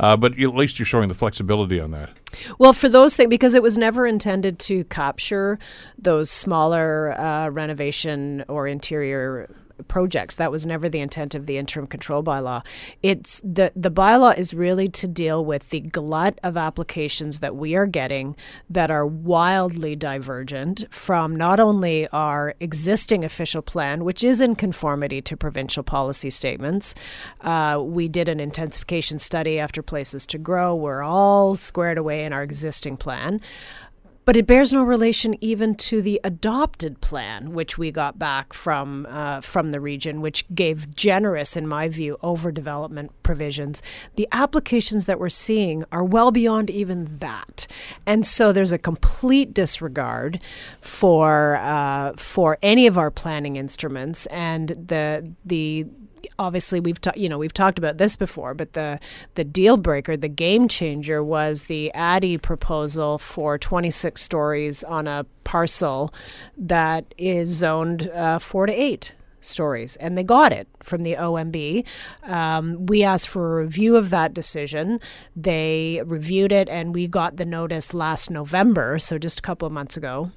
[0.00, 2.10] Uh, but at least you're showing the flexibility on that.
[2.58, 5.58] Well, for those things, because it was never intended to capture
[5.96, 9.48] those smaller uh, renovation or interior
[9.88, 10.34] projects.
[10.34, 12.64] That was never the intent of the interim control bylaw.
[13.02, 17.74] It's the the bylaw is really to deal with the glut of applications that we
[17.74, 18.36] are getting
[18.68, 25.20] that are wildly divergent from not only our existing official plan, which is in conformity
[25.22, 26.94] to provincial policy statements.
[27.40, 30.74] Uh, we did an intensification study after places to grow.
[30.74, 33.40] We're all squared away in our existing plan.
[34.24, 39.06] But it bears no relation even to the adopted plan, which we got back from
[39.10, 43.82] uh, from the region, which gave generous, in my view, overdevelopment provisions.
[44.16, 47.66] The applications that we're seeing are well beyond even that,
[48.06, 50.40] and so there's a complete disregard
[50.80, 55.86] for uh, for any of our planning instruments and the the
[56.38, 59.00] obviously we've ta- you know we've talked about this before, but the
[59.34, 65.26] the deal breaker, the game changer was the ADI proposal for 26 stories on a
[65.44, 66.12] parcel
[66.56, 71.84] that is zoned uh, four to eight stories, and they got it from the OMB.
[72.24, 75.00] Um, we asked for a review of that decision.
[75.36, 79.72] They reviewed it, and we got the notice last November, so just a couple of
[79.72, 80.32] months ago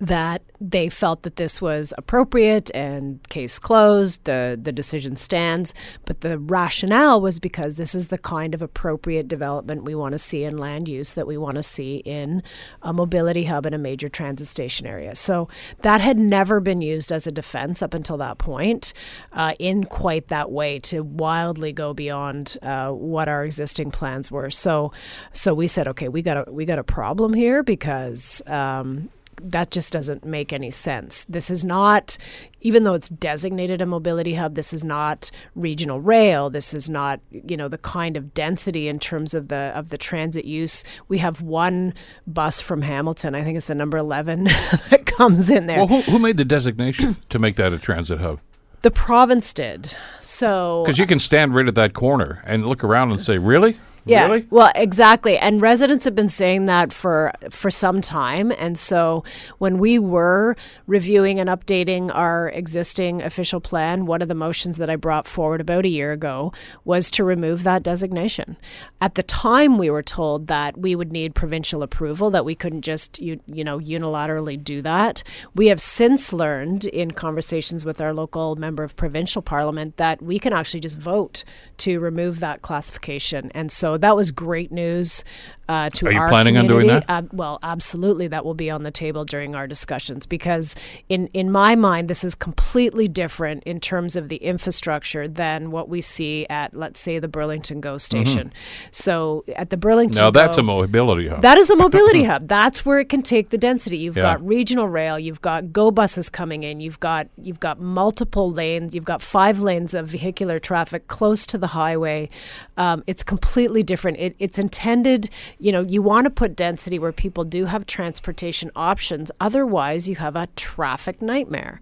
[0.00, 5.74] that they felt that this was appropriate and case closed the the decision stands.
[6.04, 10.18] But the rationale was because this is the kind of appropriate development we want to
[10.18, 12.42] see in land use that we want to see in
[12.82, 15.14] a mobility hub in a major transit station area.
[15.14, 15.48] So
[15.82, 18.92] that had never been used as a defense up until that point
[19.32, 24.50] uh, in quite that way to wildly go beyond uh, what our existing plans were.
[24.50, 24.92] So
[25.32, 29.10] so we said okay we got a we got a problem here because um,
[29.42, 31.24] that just doesn't make any sense.
[31.28, 32.16] This is not,
[32.60, 36.50] even though it's designated a mobility hub, this is not regional rail.
[36.50, 39.98] This is not, you know, the kind of density in terms of the of the
[39.98, 40.84] transit use.
[41.08, 41.94] We have one
[42.26, 43.34] bus from Hamilton.
[43.34, 44.44] I think it's the number eleven
[44.90, 45.78] that comes in there.
[45.78, 48.40] Well, who, who made the designation to make that a transit hub?
[48.82, 49.96] the province did.
[50.20, 53.78] So Because you can stand right at that corner and look around and say, really?
[54.08, 54.26] Yeah.
[54.26, 54.46] Really?
[54.50, 55.36] Well, exactly.
[55.38, 58.52] And residents have been saying that for for some time.
[58.58, 59.24] And so
[59.58, 60.56] when we were
[60.86, 65.60] reviewing and updating our existing official plan, one of the motions that I brought forward
[65.60, 66.52] about a year ago
[66.84, 68.56] was to remove that designation.
[69.00, 72.82] At the time we were told that we would need provincial approval, that we couldn't
[72.82, 75.22] just you, you know unilaterally do that.
[75.54, 80.38] We have since learned in conversations with our local member of provincial parliament that we
[80.38, 81.44] can actually just vote
[81.78, 83.50] to remove that classification.
[83.54, 85.24] And so that was great news
[85.68, 87.04] uh, to Are you our planning on doing that?
[87.08, 90.74] Ab- well, absolutely, that will be on the table during our discussions because,
[91.10, 95.88] in in my mind, this is completely different in terms of the infrastructure than what
[95.90, 98.50] we see at, let's say, the Burlington GO station.
[98.90, 100.24] So at the Burlington, Mm-hmm.
[100.24, 101.42] Now that's GO, a mobility hub.
[101.42, 102.48] that is a mobility hub.
[102.48, 103.98] That's where it can take the density.
[103.98, 104.22] You've Yeah.
[104.22, 108.94] got regional rail, you've got go buses coming in, you've got you've got multiple lanes,
[108.94, 112.30] you've got five lanes of vehicular traffic close to the highway.
[112.78, 114.18] Um, it's completely different.
[114.18, 118.70] It, it's intended, you know, you want to put density where people do have transportation
[118.76, 119.32] options.
[119.40, 121.80] Otherwise, you have a traffic nightmare.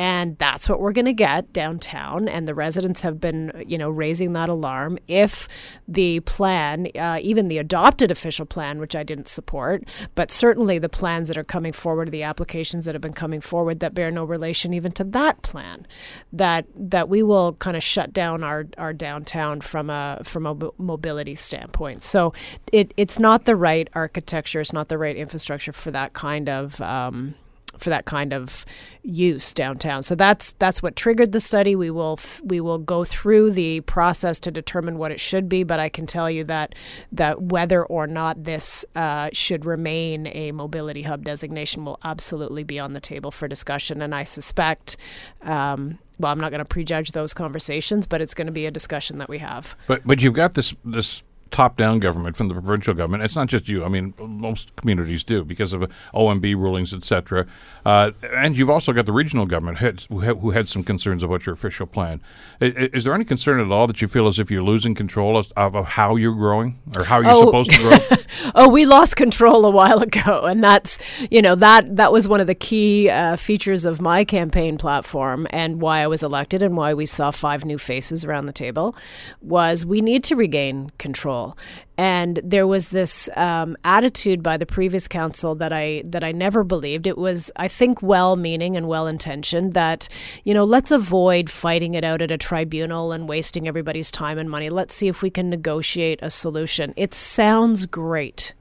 [0.00, 2.26] And that's what we're going to get downtown.
[2.26, 4.98] And the residents have been, you know, raising that alarm.
[5.06, 5.46] If
[5.86, 9.84] the plan, uh, even the adopted official plan, which I didn't support,
[10.14, 13.80] but certainly the plans that are coming forward, the applications that have been coming forward
[13.80, 15.86] that bear no relation even to that plan,
[16.32, 20.56] that that we will kind of shut down our, our downtown from a from a
[20.78, 22.02] mobility standpoint.
[22.02, 22.32] So
[22.72, 26.80] it it's not the right architecture, it's not the right infrastructure for that kind of.
[26.80, 27.34] Um,
[27.80, 28.64] for that kind of
[29.02, 30.02] use downtown.
[30.02, 31.74] So that's that's what triggered the study.
[31.74, 35.62] We will f- we will go through the process to determine what it should be.
[35.62, 36.74] But I can tell you that
[37.12, 42.78] that whether or not this uh, should remain a mobility hub designation will absolutely be
[42.78, 44.02] on the table for discussion.
[44.02, 44.96] And I suspect.
[45.42, 48.70] Um, well, I'm not going to prejudge those conversations, but it's going to be a
[48.70, 49.74] discussion that we have.
[49.86, 53.22] But but you've got this this top down government from the provincial government.
[53.22, 53.84] It's not just you.
[53.84, 55.82] I mean, most communities do because of
[56.14, 57.46] OMB rulings, etc.
[57.84, 61.22] Uh, and you've also got the regional government heads who, ha- who had some concerns
[61.22, 62.20] about your official plan.
[62.60, 65.36] I- Is, there any concern at all that you feel as if you're losing control
[65.36, 67.46] of, of, of how you're growing or how you're Oh.
[67.46, 67.98] supposed to grow?
[68.54, 70.98] oh, we lost control a while ago, and that's
[71.30, 75.46] you know that that was one of the key uh, features of my campaign platform
[75.50, 78.94] and why I was elected and why we saw five new faces around the table
[79.40, 81.58] was we need to regain control council,
[81.96, 86.64] and there was this um, attitude by the previous council that I that I never
[86.64, 87.06] believed.
[87.06, 89.74] It was, I think, well-meaning and well-intentioned.
[89.74, 90.08] That
[90.44, 94.50] you know, let's avoid fighting it out at a tribunal and wasting everybody's time and
[94.50, 94.70] money.
[94.70, 96.94] Let's see if we can negotiate a solution.
[96.96, 98.54] It sounds great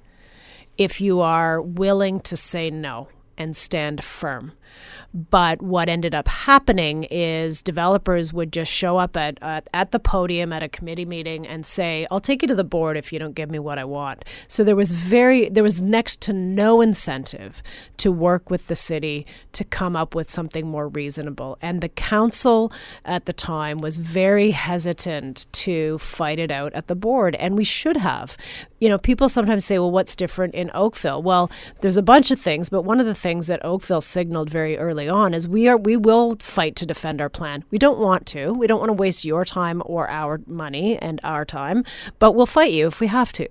[0.77, 3.07] if you are willing to say no
[3.37, 4.51] and stand firm.
[5.13, 10.53] But what ended up happening is developers would just show up at, at, the podium
[10.53, 13.33] at a committee meeting and say, "I'll take you to the board if you don't
[13.33, 17.63] give me what I want." So there was very there was next to no incentive
[17.97, 21.57] to work with the city to come up with something more reasonable.
[21.59, 22.71] And the council
[23.03, 27.63] at the time was very hesitant to fight it out at the board, and we
[27.63, 28.37] should have.
[28.79, 31.51] You know, people sometimes say, "Well, what's different in Oakville?" Well,
[31.81, 35.09] there's a bunch of things, but one of the things that Oakville signaled very early
[35.09, 37.63] on is we are we will fight to defend our plan.
[37.71, 38.53] We don't want to.
[38.53, 41.83] We don't want to waste your time or our money and our time,
[42.19, 43.47] but we'll fight you if we have to.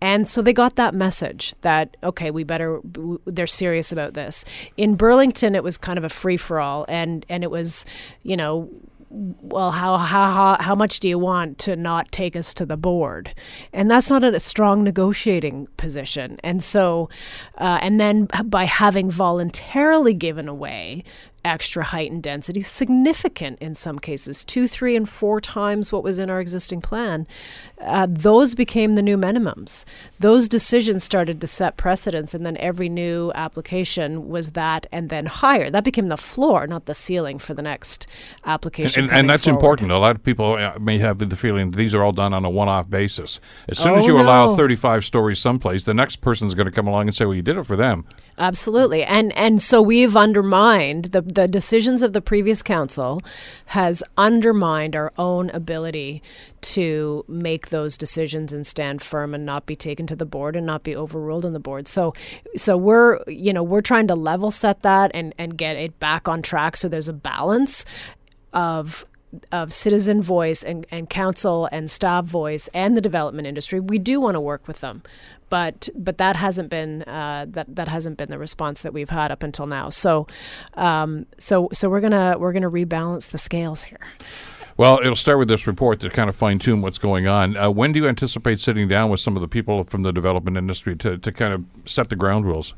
[0.00, 2.80] And so they got that message that okay, we better
[3.24, 4.44] they're serious about this.
[4.76, 7.84] In Burlington it was kind of a free for all and and it was,
[8.22, 8.68] you know,
[9.14, 13.32] well, how, how, how much do you want to not take us to the board?
[13.72, 16.38] And that's not a strong negotiating position.
[16.42, 17.08] And so,
[17.58, 21.04] uh, and then by having voluntarily given away
[21.44, 26.18] extra height and density, significant in some cases, two, three, and four times what was
[26.18, 27.26] in our existing plan.
[27.80, 29.84] Uh, those became the new minimums.
[30.20, 35.26] Those decisions started to set precedents, and then every new application was that and then
[35.26, 35.70] higher.
[35.70, 38.06] That became the floor, not the ceiling for the next
[38.46, 39.04] application.
[39.04, 39.58] And, and, and that's forward.
[39.58, 39.90] important.
[39.90, 42.44] A lot of people uh, may have the feeling that these are all done on
[42.44, 43.40] a one off basis.
[43.68, 46.86] As soon as Oh, you allow 35 stories someplace, the next person's going to come
[46.86, 48.04] along and say, well, you did it for them.
[48.38, 49.04] Absolutely.
[49.04, 53.20] And and so we've undermined the the decisions of the previous council
[53.66, 56.22] has undermined our own ability
[56.60, 60.66] to make those decisions and stand firm and not be taken to the board and
[60.66, 61.88] not be overruled on the board.
[61.88, 62.14] So
[62.56, 66.28] so we're you know, we're trying to level set that and and get it back
[66.28, 66.76] on track.
[66.76, 67.84] So there's a balance
[68.52, 69.04] of
[69.52, 74.20] of citizen voice and, and council and staff voice and the development industry, we do
[74.20, 75.02] want to work with them,
[75.54, 79.30] but but that hasn't been uh, that that hasn't been the response that we've had
[79.30, 79.88] up until now.
[79.88, 80.26] So
[80.74, 84.00] um, so so we're gonna we're gonna rebalance the scales here.
[84.76, 87.56] Well, it'll start with this report to kind of fine tune what's going on.
[87.56, 90.56] Uh, when do you anticipate sitting down with some of the people from the development
[90.56, 92.74] industry to, to kind of set the ground rules?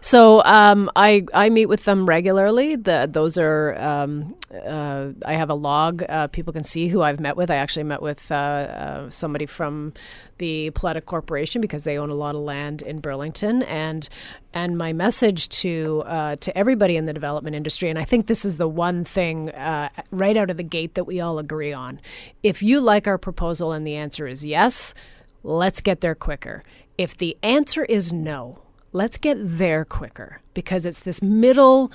[0.00, 2.76] So um, I I meet with them regularly.
[2.76, 6.04] The those are um, uh, I have a log.
[6.08, 7.50] Uh, people can see who I've met with.
[7.50, 9.92] I actually met with uh, uh, somebody from
[10.38, 14.08] the Paletta Corporation because they own a lot of land in Burlington, and
[14.54, 18.44] and my message to uh, to everybody in the development industry, and I think this
[18.44, 22.00] is the one thing uh, right out of the gate that we all agree on.
[22.42, 24.94] If you like our proposal and the answer is yes,
[25.42, 26.62] let's get there quicker.
[26.96, 28.60] If the answer is no,
[28.96, 31.92] let's get there quicker because it's this middle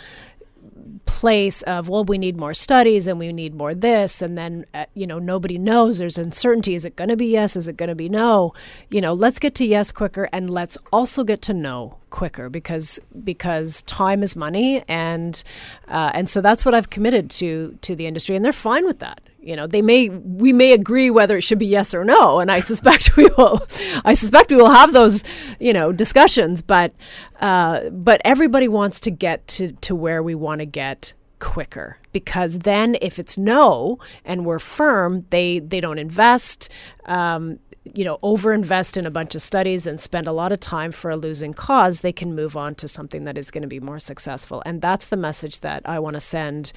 [1.06, 4.22] place of well we need more studies and we need more this.
[4.22, 5.97] And then uh, you know nobody knows.
[5.97, 6.76] There's uncertainty.
[6.76, 7.56] Is it going to be yes?
[7.56, 8.54] Is it going to be no?
[8.89, 12.99] You know let's get to yes quicker and let's also get to no quicker because
[13.24, 14.84] because time is money.
[14.88, 15.43] And
[15.88, 18.36] uh, and so that's what I've committed to to the industry.
[18.36, 21.60] And they're fine with that you know they may we may agree whether it should
[21.60, 23.66] be yes or no and i suspect we will
[24.06, 25.24] i suspect we will have those
[25.60, 26.94] you know discussions but
[27.39, 32.60] uh, but everybody wants to get to to where we want to get quicker because
[32.60, 36.70] then if it's no and we're firm they they don't invest
[37.06, 37.58] um,
[37.94, 41.12] you know overinvest in a bunch of studies and spend a lot of time for
[41.12, 44.00] a losing cause they can move on to something that is going to be more
[44.00, 44.62] successful.
[44.66, 46.72] And that's the message that i want to send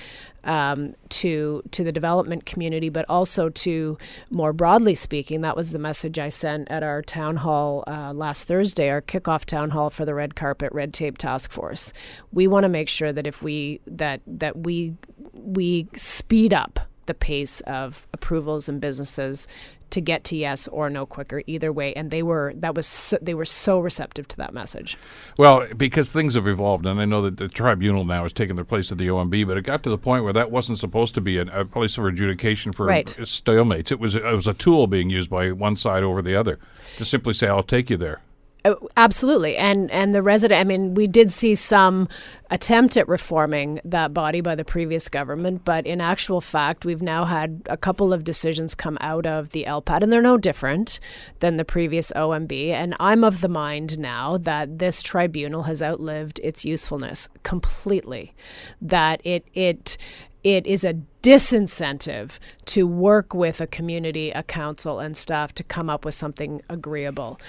[0.44, 3.96] um, to to the development community but also to
[4.30, 8.46] more broadly speaking that was the message i sent at our town hall uh, last
[8.46, 11.92] thursday our kickoff town hall for the red carpet red tape task force.
[12.32, 14.96] We want to make sure that if we that that we
[15.32, 19.46] we speed up the pace of approvals and businesses
[19.94, 23.16] to get to yes or no quicker either way and they were that was so,
[23.22, 24.96] they were so receptive to that message
[25.38, 28.64] Well, because things have evolved, and I know that the tribunal now has taken the
[28.64, 31.20] place of the OMB, but it got to the point where that wasn't supposed to
[31.20, 33.06] be a, a place for adjudication for Right.
[33.20, 33.90] stalemates.
[33.90, 36.58] It was it was a tool being used by one side over the other
[36.98, 38.20] to simply say, "I'll take you there."
[38.64, 39.56] Uh, absolutely.
[39.58, 42.08] And and the resident i mean we did see some
[42.50, 47.24] attempt at reforming that body by the previous government but in actual fact we've now
[47.24, 51.00] had a couple of decisions come out of the LPAT and they're no different
[51.40, 56.40] than the previous omb and i'm of the mind now that this tribunal has outlived
[56.42, 58.34] its usefulness completely
[58.80, 59.98] that it it
[60.42, 60.94] it is a
[61.24, 66.60] disincentive to work with a community, a council, and staff to come up with something
[66.68, 67.40] agreeable.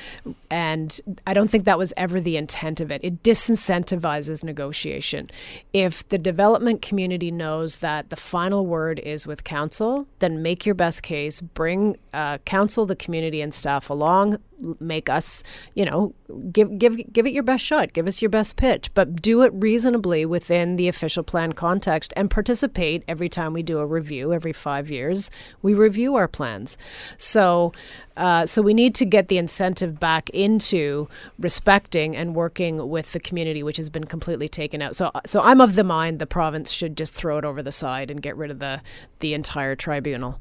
[0.49, 0.97] And
[1.27, 3.01] I don't think that was ever the intent of it.
[3.03, 5.29] It disincentivizes negotiation.
[5.73, 10.75] If the development community knows that the final word is with council, then make your
[10.75, 14.37] best case, bring uh, council, the community, and staff along,
[14.79, 15.43] make us,
[15.73, 16.13] you know,
[16.51, 19.51] give give give it your best shot, give us your best pitch, but do it
[19.53, 24.53] reasonably within the official plan context and participate every time we do a review every
[24.53, 25.31] 5 years.
[25.61, 26.77] We review our plans.
[27.17, 27.73] So
[28.17, 33.19] uh, so we need to get the incentive back into respecting and working with the
[33.19, 34.95] community, which has been completely taken out.
[34.95, 38.09] So, so I'm of the mind the province should just throw it over the side
[38.09, 38.81] and get rid of the
[39.19, 40.39] the entire tribunal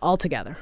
[0.00, 0.56] altogether.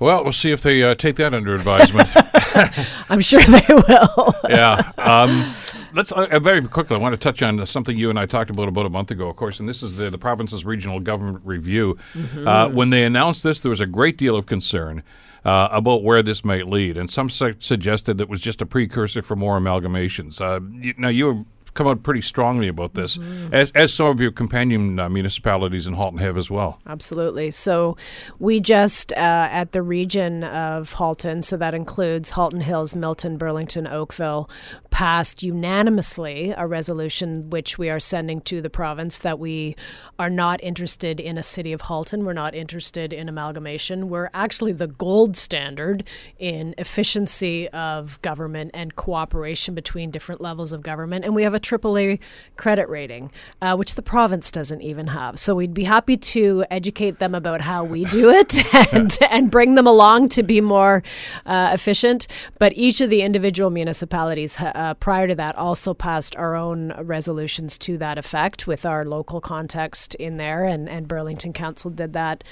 [0.00, 2.08] Well, we'll see if they uh, take that under advisement.
[3.08, 4.34] I'm sure they will.
[4.48, 4.92] yeah.
[4.98, 5.50] Um,
[5.94, 6.96] let's uh, very quickly.
[6.96, 9.28] I want to touch on something you and I talked about about a month ago,
[9.28, 11.96] of course, and this is the the province's regional government review.
[12.14, 12.48] Mm-hmm.
[12.48, 15.02] Uh, when they announced this, there was a great deal of concern.
[15.42, 18.66] Uh, about where this might lead, and some su- suggested that it was just a
[18.66, 20.38] precursor for more amalgamations.
[20.38, 23.18] Uh, you, now you come out pretty strongly about this,
[23.52, 26.80] as, as some of your companion uh, municipalities in Halton have as well.
[26.86, 27.50] Absolutely.
[27.50, 27.96] So
[28.38, 33.86] we just, uh, at the region of Halton, so that includes Halton Hills, Milton, Burlington,
[33.86, 34.48] Oakville,
[34.90, 39.76] passed unanimously a resolution which we are sending to the province that we
[40.18, 42.24] are not interested in a city of Halton.
[42.24, 44.08] We're not interested in amalgamation.
[44.08, 46.04] We're actually the gold standard
[46.38, 51.24] in efficiency of government and cooperation between different levels of government.
[51.24, 52.18] And we have a AAA
[52.56, 53.32] credit rating,
[53.62, 55.38] uh, which the province doesn't even have.
[55.38, 58.62] So we'd be happy to educate them about how we do it
[58.92, 61.02] and, and bring them along to be more
[61.46, 62.26] uh, efficient.
[62.58, 67.76] But each of the individual municipalities uh, prior to that also passed our own resolutions
[67.76, 72.42] to that effect with our local context in there, and, and Burlington Council did that.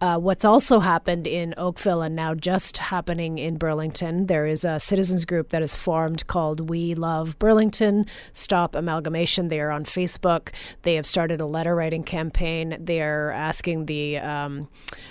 [0.00, 4.78] Uh, what's also happened in Oakville and now just happening in Burlington, there is a
[4.78, 8.06] citizens group that is formed called We Love Burlington.
[8.32, 9.48] Stop Amalgamation.
[9.48, 10.50] They are on Facebook.
[10.82, 12.76] They have started a letter writing campaign.
[12.78, 14.68] They are asking the um,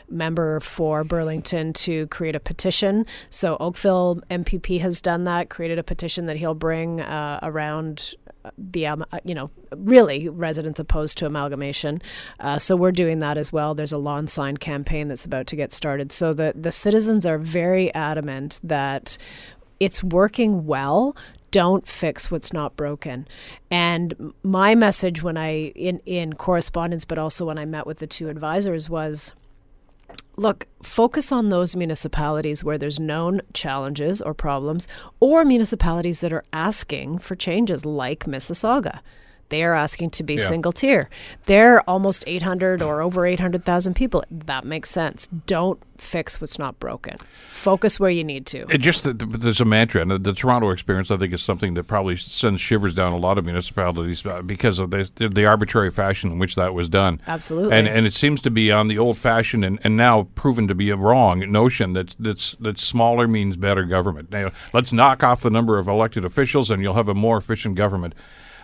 [0.08, 3.06] member for Burlington to create a petition.
[3.30, 8.14] So Oakville MPP has done that, created a petition that he'll bring uh, around
[8.58, 12.02] the um, uh, you know really residents opposed to amalgamation.
[12.40, 13.76] Uh, so we're doing that as well.
[13.76, 16.14] There's a lawn sign campaign that's about to get started.
[16.14, 19.18] So the the citizens are very adamant that
[19.82, 21.16] it's working well
[21.50, 23.28] don't fix what's not broken.
[23.70, 28.08] And my message when I in in correspondence but also when I met with the
[28.08, 29.34] two advisors was
[30.36, 34.88] look, focus on those municipalities where there's known challenges or problems
[35.20, 39.00] or municipalities that are asking for changes like Mississauga.
[39.52, 40.48] They are asking to be Yeah.
[40.48, 41.10] single tier.
[41.46, 44.24] They're almost 800 or over 800,000 people.
[44.32, 45.28] That makes sense.
[45.46, 47.18] Don't fix what's not broken.
[47.50, 48.66] Focus where you need to.
[48.70, 51.84] It just there's a mantra, and the, the Toronto experience, I think, is something that
[51.84, 55.92] probably sends shivers down a lot of municipalities uh, because of the, the, the arbitrary
[55.92, 57.22] fashion in which that was done.
[57.28, 57.78] Absolutely.
[57.78, 60.90] and and it seems to be on the old-fashioned and, and now proven to be
[60.90, 64.32] a wrong notion that that's that smaller means better government.
[64.32, 67.76] Now, let's knock off the number of elected officials, and you'll have a more efficient
[67.76, 68.16] government.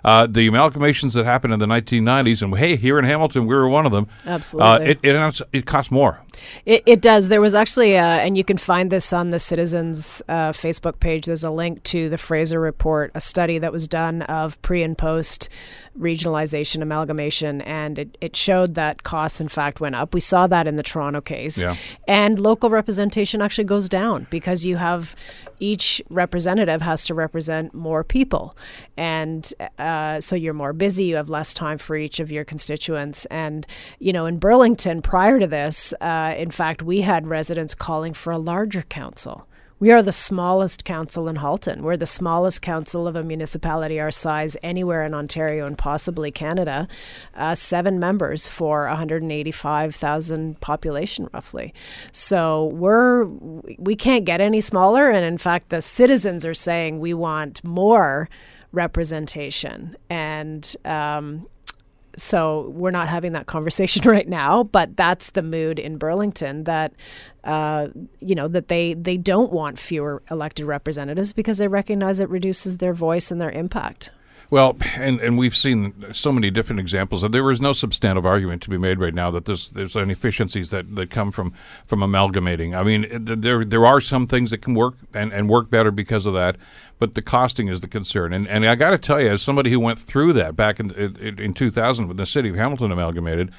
[0.04, 3.68] Uh, the amalgamations that happened in the 1990s, and hey, here in Hamilton, we were
[3.68, 4.08] one of them.
[4.26, 4.70] Absolutely.
[4.70, 6.22] uh, it it, it cost more.
[6.66, 7.28] It, it does.
[7.28, 11.26] There was actually, uh, and you can find this on the Citizens uh, Facebook page.
[11.26, 14.98] There's a link to the Fraser Report, a study that was done of pre and
[14.98, 15.50] post
[15.98, 20.14] regionalization amalgamation, and it, it showed that costs, in fact, went up.
[20.14, 21.62] We saw that in the Toronto case.
[21.62, 21.76] Yeah.
[22.08, 25.16] And local representation actually goes down because you have
[25.60, 28.56] each representative has to represent more people.
[28.96, 33.26] And uh, so you're more busy, you have less time for each of your constituents.
[33.26, 33.66] And,
[34.00, 38.32] you know, in Burlington, prior to this, uh, in fact, we had residents calling for
[38.32, 39.48] a larger council.
[39.80, 41.84] We are the smallest council in Halton.
[41.84, 46.88] We're the smallest council of a municipality our size anywhere in Ontario and possibly Canada.
[47.36, 51.76] Uh, seven members for 185,000 population, roughly.
[52.12, 53.26] So we're
[53.78, 55.12] we can't get any smaller.
[55.12, 58.30] And in fact, the citizens are saying we want more
[58.72, 59.96] representation.
[60.10, 61.48] And um,
[62.18, 66.94] so we're not having that conversation right now, but that's the mood in Burlington that
[67.44, 67.88] uh,
[68.20, 72.78] you know that they they don't want fewer elected representatives because they recognize it reduces
[72.78, 74.12] their voice and their impact.
[74.50, 77.22] Well, and, and we've seen so many different examples.
[77.22, 80.14] That There is no substantive argument to be made right now that there's there's any
[80.14, 81.54] efficiencies that, that come from,
[81.86, 82.74] from amalgamating.
[82.74, 86.26] I mean, there there are some things that can work and, and work better because
[86.26, 86.56] of that,
[86.98, 88.32] but the costing is the concern.
[88.32, 90.92] And and I got to tell you, as somebody who went through that back in
[90.92, 93.52] in, in 2000 when the city of Hamilton amalgamated.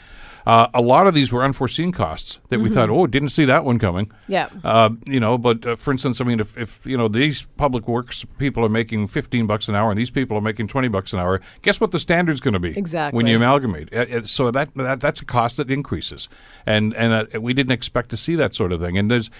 [0.49, 3.67] Uh, a lot of these were unforeseen costs that we thought, oh, didn't see that
[3.67, 4.11] one coming.
[4.29, 4.49] Yeah.
[4.65, 7.87] Uh, you know, but uh, for instance, I mean, if, if you know these public
[7.87, 11.13] works people are making fifteen bucks an hour and these people are making twenty bucks
[11.13, 12.77] an hour, guess what the standard's going to be?
[12.79, 13.15] Exactly.
[13.15, 16.31] When you amalgamate, Uh, uh, so that, that that's a cost that increases,
[16.65, 18.97] and and uh, we didn't expect to see that sort of thing.
[18.97, 19.31] And there's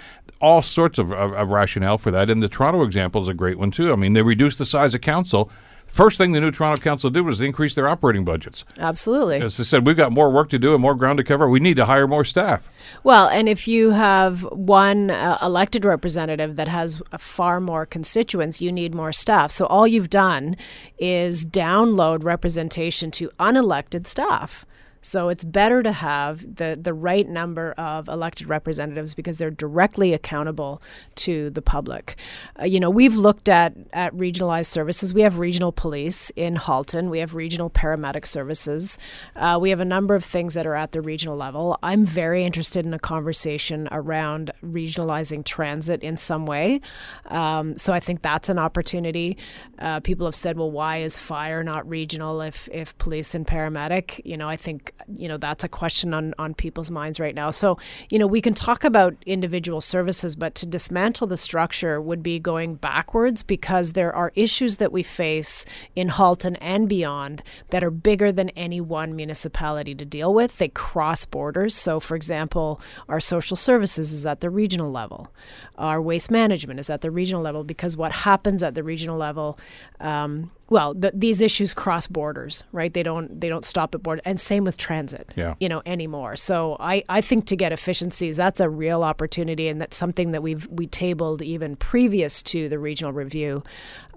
[0.41, 2.29] all sorts of, of, of rationale for that.
[2.29, 3.95] And the Toronto example is a great one too.
[3.95, 5.51] I mean, they reduced the size of council.
[5.89, 8.65] First thing the new Toronto Council did was increase their operating budgets.
[8.79, 9.41] Absolutely.
[9.41, 11.49] As I said, we've got more work to do and more ground to cover.
[11.49, 12.69] We need to hire more staff.
[13.03, 18.63] Well, and if you have one uh, elected representative that has a far more constituents,
[18.63, 19.51] you need more staff.
[19.51, 20.57] So all you've done
[20.99, 24.65] is download representation to unelected staff.
[25.01, 30.13] So it's better to have the, the right number of elected representatives because they're directly
[30.13, 30.83] accountable
[31.17, 32.17] to the public.
[32.61, 35.15] Uh, you know, we've looked at, at regionalized services.
[35.15, 37.11] We have regional police in Halton.
[37.11, 38.99] We have regional paramedic services.
[39.37, 41.79] Uh, we have a number of things that are at the regional level.
[41.83, 46.81] I'm very interested in a conversation around regionalizing transit in some way.
[47.27, 49.37] Um, so I think that's an opportunity.
[49.79, 54.21] Uh, people have said, well, why is fire not regional if, if police and paramedic?
[54.25, 57.51] You know, I think you know that's a question on on people's minds right now.
[57.51, 57.79] So
[58.11, 62.39] you know we can talk about individual services, but to dismantle the structure would be
[62.39, 65.65] going backwards because there are issues that we face
[65.95, 70.59] in Halton and beyond that are bigger than any one municipality to deal with.
[70.59, 71.75] They cross borders.
[71.75, 75.33] So, for example, our social services is at the regional level,
[75.79, 79.59] our waste management is at the regional level because what happens at the regional level.
[80.01, 82.93] Um, well, the, these issues cross borders, right?
[82.93, 85.55] They don't they don't stop at border, and same with transit, Yeah.
[85.61, 86.37] you know, anymore.
[86.37, 90.43] So I, I think to get efficiencies, that's a real opportunity, and that's something that
[90.43, 93.63] we've we tabled even previous to the regional review,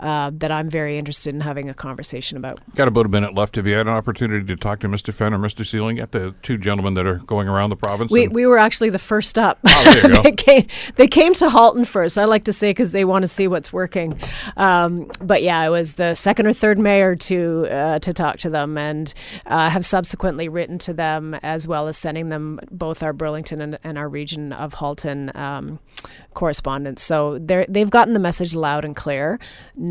[0.02, 2.60] uh, that I'm very interested in having a conversation about.
[2.76, 3.56] Got about a minute left.
[3.56, 5.14] Have you had an opportunity to talk to Mr.
[5.14, 5.66] Fenn or Mr.
[5.66, 6.12] Seiling yet?
[6.12, 8.12] The two gentlemen that are going around the province?
[8.12, 9.60] We, we were actually the first up.
[9.66, 10.24] Oh, there you go.
[10.24, 12.18] they, came, they came to Halton first.
[12.18, 14.20] I like to say because they want to see what's working.
[14.58, 18.50] Um, but yeah, I was the second or third mayor to uh, to talk to
[18.50, 19.14] them, and
[19.46, 23.80] uh, have subsequently written to them as well as sending them both our Burlington and,
[23.84, 25.80] and our region of Halton um,
[26.34, 27.02] correspondence.
[27.04, 29.40] So they've gotten the message loud and clear,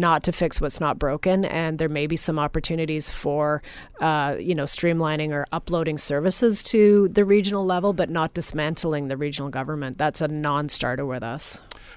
[0.01, 3.63] not to fix what's not broken, and there may be some opportunities for
[4.01, 9.17] uh, you know streamlining or uploading services to the regional level, but not dismantling the
[9.17, 9.99] regional government.
[9.99, 11.61] That's a non-starter with us.